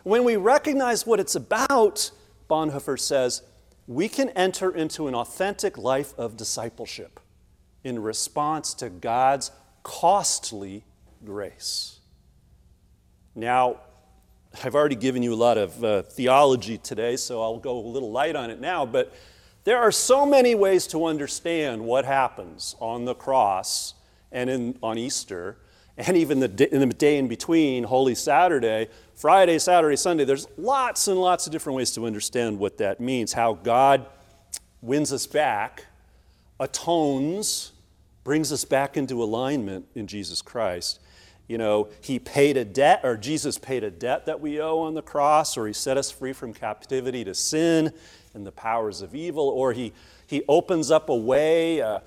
When 0.03 0.25
we 0.25 0.35
recognize 0.35 1.07
what 1.07 1.21
it's 1.21 1.35
about, 1.35 2.11
Bonhoeffer 2.49 2.99
says, 2.99 3.41
we 3.87 4.09
can 4.09 4.29
enter 4.31 4.69
into 4.69 5.07
an 5.07 5.15
authentic 5.15 5.77
life 5.77 6.13
of 6.17 6.35
discipleship 6.35 7.21
in 7.83 8.01
response 8.01 8.73
to 8.75 8.89
God's 8.89 9.51
costly 9.81 10.83
grace. 11.23 11.99
Now, 13.35 13.79
I've 14.61 14.75
already 14.75 14.95
given 14.95 15.23
you 15.23 15.33
a 15.33 15.35
lot 15.35 15.57
of 15.57 15.83
uh, 15.83 16.03
theology 16.03 16.77
today, 16.77 17.15
so 17.15 17.41
I'll 17.41 17.57
go 17.57 17.77
a 17.77 17.87
little 17.87 18.11
light 18.11 18.35
on 18.35 18.51
it 18.51 18.59
now. 18.59 18.85
But 18.85 19.11
there 19.63 19.79
are 19.79 19.91
so 19.91 20.25
many 20.25 20.53
ways 20.53 20.85
to 20.87 21.05
understand 21.05 21.83
what 21.83 22.05
happens 22.05 22.75
on 22.79 23.05
the 23.05 23.15
cross 23.15 23.95
and 24.31 24.49
in, 24.49 24.77
on 24.83 24.97
Easter, 24.97 25.57
and 25.97 26.15
even 26.17 26.39
the, 26.39 26.73
in 26.73 26.87
the 26.87 26.93
day 26.93 27.17
in 27.17 27.27
between, 27.27 27.83
Holy 27.83 28.15
Saturday, 28.15 28.89
Friday, 29.15 29.57
Saturday, 29.57 29.95
Sunday. 29.95 30.23
There's 30.23 30.47
lots 30.57 31.07
and 31.07 31.19
lots 31.19 31.47
of 31.47 31.51
different 31.51 31.77
ways 31.77 31.91
to 31.91 32.05
understand 32.05 32.59
what 32.59 32.77
that 32.77 32.99
means, 32.99 33.33
how 33.33 33.53
God 33.53 34.05
wins 34.81 35.11
us 35.11 35.25
back, 35.25 35.85
atones, 36.59 37.71
brings 38.23 38.51
us 38.51 38.65
back 38.65 38.97
into 38.97 39.21
alignment 39.23 39.85
in 39.95 40.07
Jesus 40.07 40.41
Christ 40.41 40.99
you 41.47 41.57
know, 41.57 41.89
he 42.01 42.19
paid 42.19 42.57
a 42.57 42.65
debt, 42.65 43.01
or 43.03 43.17
Jesus 43.17 43.57
paid 43.57 43.83
a 43.83 43.91
debt 43.91 44.25
that 44.25 44.39
we 44.39 44.61
owe 44.61 44.79
on 44.79 44.93
the 44.93 45.01
cross, 45.01 45.57
or 45.57 45.67
he 45.67 45.73
set 45.73 45.97
us 45.97 46.09
free 46.09 46.33
from 46.33 46.53
captivity 46.53 47.23
to 47.25 47.35
sin 47.35 47.91
and 48.33 48.45
the 48.45 48.51
powers 48.51 49.01
of 49.01 49.13
evil, 49.13 49.49
or 49.49 49.73
he, 49.73 49.93
he 50.25 50.43
opens 50.47 50.89
up 50.89 51.09
a 51.09 51.15
way, 51.15 51.81
uh, 51.81 51.99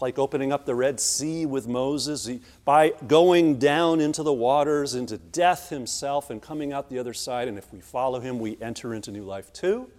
like 0.00 0.18
opening 0.18 0.52
up 0.52 0.66
the 0.66 0.74
Red 0.74 0.98
Sea 0.98 1.46
with 1.46 1.68
Moses, 1.68 2.26
he, 2.26 2.40
by 2.64 2.92
going 3.06 3.58
down 3.58 4.00
into 4.00 4.22
the 4.22 4.32
waters, 4.32 4.94
into 4.94 5.18
death 5.18 5.70
himself, 5.70 6.30
and 6.30 6.42
coming 6.42 6.72
out 6.72 6.90
the 6.90 6.98
other 6.98 7.14
side. 7.14 7.48
And 7.48 7.56
if 7.56 7.72
we 7.72 7.80
follow 7.80 8.18
him, 8.18 8.38
we 8.38 8.58
enter 8.60 8.92
into 8.92 9.10
new 9.10 9.24
life 9.24 9.52
too. 9.52 9.90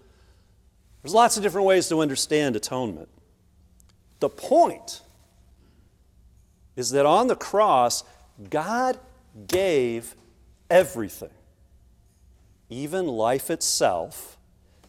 There's 1.02 1.14
lots 1.14 1.38
of 1.38 1.44
different 1.44 1.68
ways 1.68 1.88
to 1.90 2.02
understand 2.02 2.56
atonement. 2.56 3.10
The 4.20 4.30
point 4.30 5.02
is 6.76 6.90
that 6.92 7.06
on 7.06 7.28
the 7.28 7.36
cross, 7.36 8.04
God 8.50 9.00
gave 9.48 10.16
everything, 10.70 11.30
even 12.70 13.08
life 13.08 13.50
itself, 13.50 14.38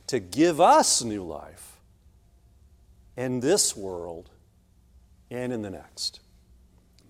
to 0.09 0.21
give 0.21 0.61
us 0.61 1.03
new 1.03 1.25
life 1.25 1.81
in 3.17 3.41
this 3.41 3.77
world 3.77 4.31
and 5.31 5.53
in 5.53 5.63
the 5.63 5.71
next. 5.71 6.21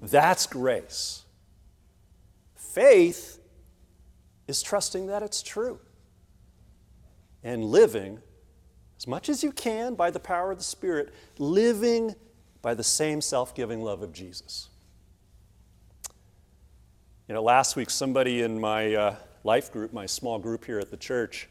That's 0.01 0.47
grace. 0.47 1.25
Faith 2.55 3.39
is 4.47 4.63
trusting 4.63 5.07
that 5.07 5.23
it's 5.23 5.43
true 5.43 5.81
and 7.43 7.65
living 7.65 8.21
as 8.99 9.07
much 9.07 9.29
as 9.29 9.43
you 9.43 9.53
can 9.53 9.95
by 9.95 10.11
the 10.11 10.21
power 10.21 10.51
of 10.51 10.59
the 10.59 10.65
Spirit, 10.65 11.13
living 11.39 12.15
by 12.63 12.75
the 12.75 12.85
same 12.85 13.21
self 13.21 13.55
giving 13.55 13.83
love 13.83 14.03
of 14.03 14.13
Jesus. 14.13 14.69
You 17.29 17.35
know, 17.35 17.43
last 17.43 17.75
week 17.75 17.91
somebody 17.91 18.43
in 18.43 18.61
my 18.61 18.95
uh, 18.95 19.17
life 19.43 19.73
group, 19.73 19.93
my 19.93 20.07
small 20.07 20.39
group 20.39 20.65
here 20.65 20.79
at 20.79 20.93
the 20.93 20.97
church, 20.97 21.49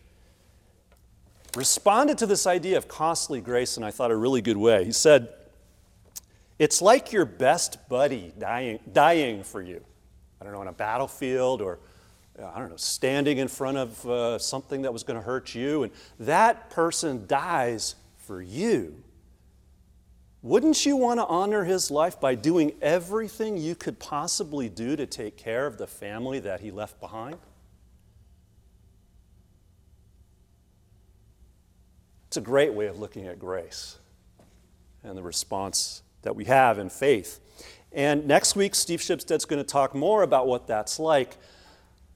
responded 1.54 2.18
to 2.20 2.26
this 2.26 2.48
idea 2.48 2.78
of 2.78 2.88
costly 2.88 3.42
grace 3.42 3.76
in 3.76 3.84
I 3.84 3.92
thought 3.92 4.10
a 4.10 4.16
really 4.16 4.42
good 4.42 4.56
way. 4.56 4.86
He 4.86 4.94
said, 4.94 5.34
It's 6.60 6.82
like 6.82 7.12
your 7.12 7.26
best 7.26 7.90
buddy 7.90 8.32
dying, 8.40 8.80
dying 8.94 9.44
for 9.44 9.62
you. 9.62 9.84
I 10.40 10.46
don't 10.46 10.54
know, 10.54 10.62
on 10.62 10.70
a 10.70 10.74
battlefield 10.74 11.62
or, 11.62 11.80
I 12.42 12.58
don't 12.58 12.70
know, 12.70 12.78
standing 12.78 13.40
in 13.40 13.50
front 13.50 13.78
of 13.78 14.06
uh, 14.10 14.40
something 14.40 14.84
that 14.84 14.94
was 14.94 15.04
going 15.04 15.20
to 15.20 15.26
hurt 15.26 15.54
you, 15.54 15.84
and 15.84 15.92
that 16.22 16.70
person 16.70 17.28
dies 17.28 17.96
for 18.20 18.42
you. 18.42 19.04
Wouldn't 20.46 20.86
you 20.86 20.96
want 20.96 21.20
to 21.20 21.26
honor 21.26 21.64
his 21.64 21.90
life 21.90 22.20
by 22.20 22.36
doing 22.36 22.74
everything 22.80 23.58
you 23.58 23.74
could 23.74 23.98
possibly 23.98 24.70
do 24.70 24.96
to 24.96 25.08
take 25.08 25.38
care 25.38 25.66
of 25.66 25.80
the 25.80 25.88
family 25.88 26.38
that 26.38 26.60
he 26.60 26.70
left 26.70 27.00
behind? 27.00 27.38
It's 32.28 32.38
a 32.38 32.42
great 32.42 32.76
way 32.76 32.86
of 32.86 33.00
looking 33.00 33.26
at 33.26 33.40
grace 33.40 33.98
and 35.04 35.18
the 35.18 35.24
response 35.24 36.04
that 36.22 36.36
we 36.36 36.46
have 36.46 36.78
in 36.78 36.90
faith. 36.90 37.40
And 37.92 38.28
next 38.28 38.56
week, 38.56 38.76
Steve 38.76 39.00
Shipstead's 39.00 39.46
going 39.46 39.64
to 39.64 39.68
talk 39.68 39.96
more 39.96 40.22
about 40.22 40.46
what 40.46 40.68
that's 40.68 41.00
like. 41.00 41.38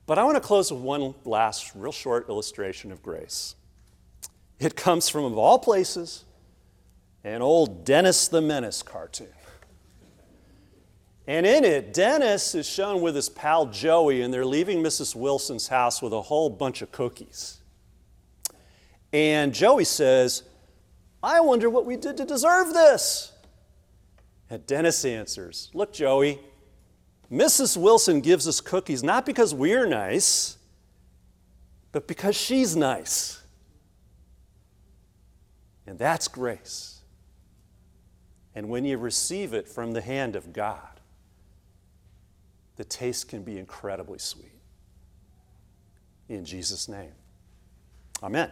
But 0.05 0.19
I 0.19 0.23
want 0.23 0.35
to 0.35 0.41
close 0.41 0.71
with 0.71 0.81
one 0.81 1.15
last, 1.25 1.71
real 1.73 1.91
short 1.91 2.29
illustration 2.29 2.91
of 2.91 3.01
grace. 3.01 3.55
It 4.59 4.75
comes 4.75 5.09
from, 5.09 5.23
of 5.23 5.35
all 5.35 5.57
places, 5.57 6.25
an 7.23 7.41
old 7.41 7.85
Dennis 7.85 8.27
the 8.27 8.41
Menace 8.41 8.81
cartoon. 8.81 9.27
And 11.27 11.45
in 11.45 11.63
it, 11.63 11.93
Dennis 11.93 12.55
is 12.55 12.67
shown 12.67 13.01
with 13.01 13.15
his 13.15 13.29
pal 13.29 13.67
Joey, 13.67 14.23
and 14.23 14.33
they're 14.33 14.45
leaving 14.45 14.81
Mrs. 14.81 15.15
Wilson's 15.15 15.67
house 15.67 16.01
with 16.01 16.11
a 16.11 16.23
whole 16.23 16.49
bunch 16.49 16.81
of 16.81 16.91
cookies. 16.91 17.59
And 19.13 19.53
Joey 19.53 19.83
says, 19.83 20.43
I 21.21 21.39
wonder 21.41 21.69
what 21.69 21.85
we 21.85 21.97
did 21.97 22.17
to 22.17 22.25
deserve 22.25 22.73
this. 22.73 23.31
And 24.49 24.65
Dennis 24.65 25.05
answers 25.05 25.69
Look, 25.73 25.93
Joey, 25.93 26.39
Mrs. 27.31 27.77
Wilson 27.77 28.21
gives 28.21 28.47
us 28.47 28.59
cookies 28.59 29.03
not 29.03 29.25
because 29.25 29.53
we're 29.53 29.85
nice, 29.85 30.57
but 31.91 32.07
because 32.07 32.35
she's 32.35 32.75
nice. 32.75 33.41
And 35.85 35.99
that's 35.99 36.27
grace. 36.27 36.98
And 38.55 38.69
when 38.69 38.85
you 38.85 38.97
receive 38.97 39.53
it 39.53 39.67
from 39.67 39.91
the 39.91 40.01
hand 40.01 40.35
of 40.35 40.53
God, 40.53 40.99
the 42.75 42.83
taste 42.83 43.27
can 43.27 43.43
be 43.43 43.57
incredibly 43.57 44.19
sweet. 44.19 44.59
In 46.27 46.45
Jesus' 46.45 46.87
name, 46.87 47.11
amen. 48.23 48.51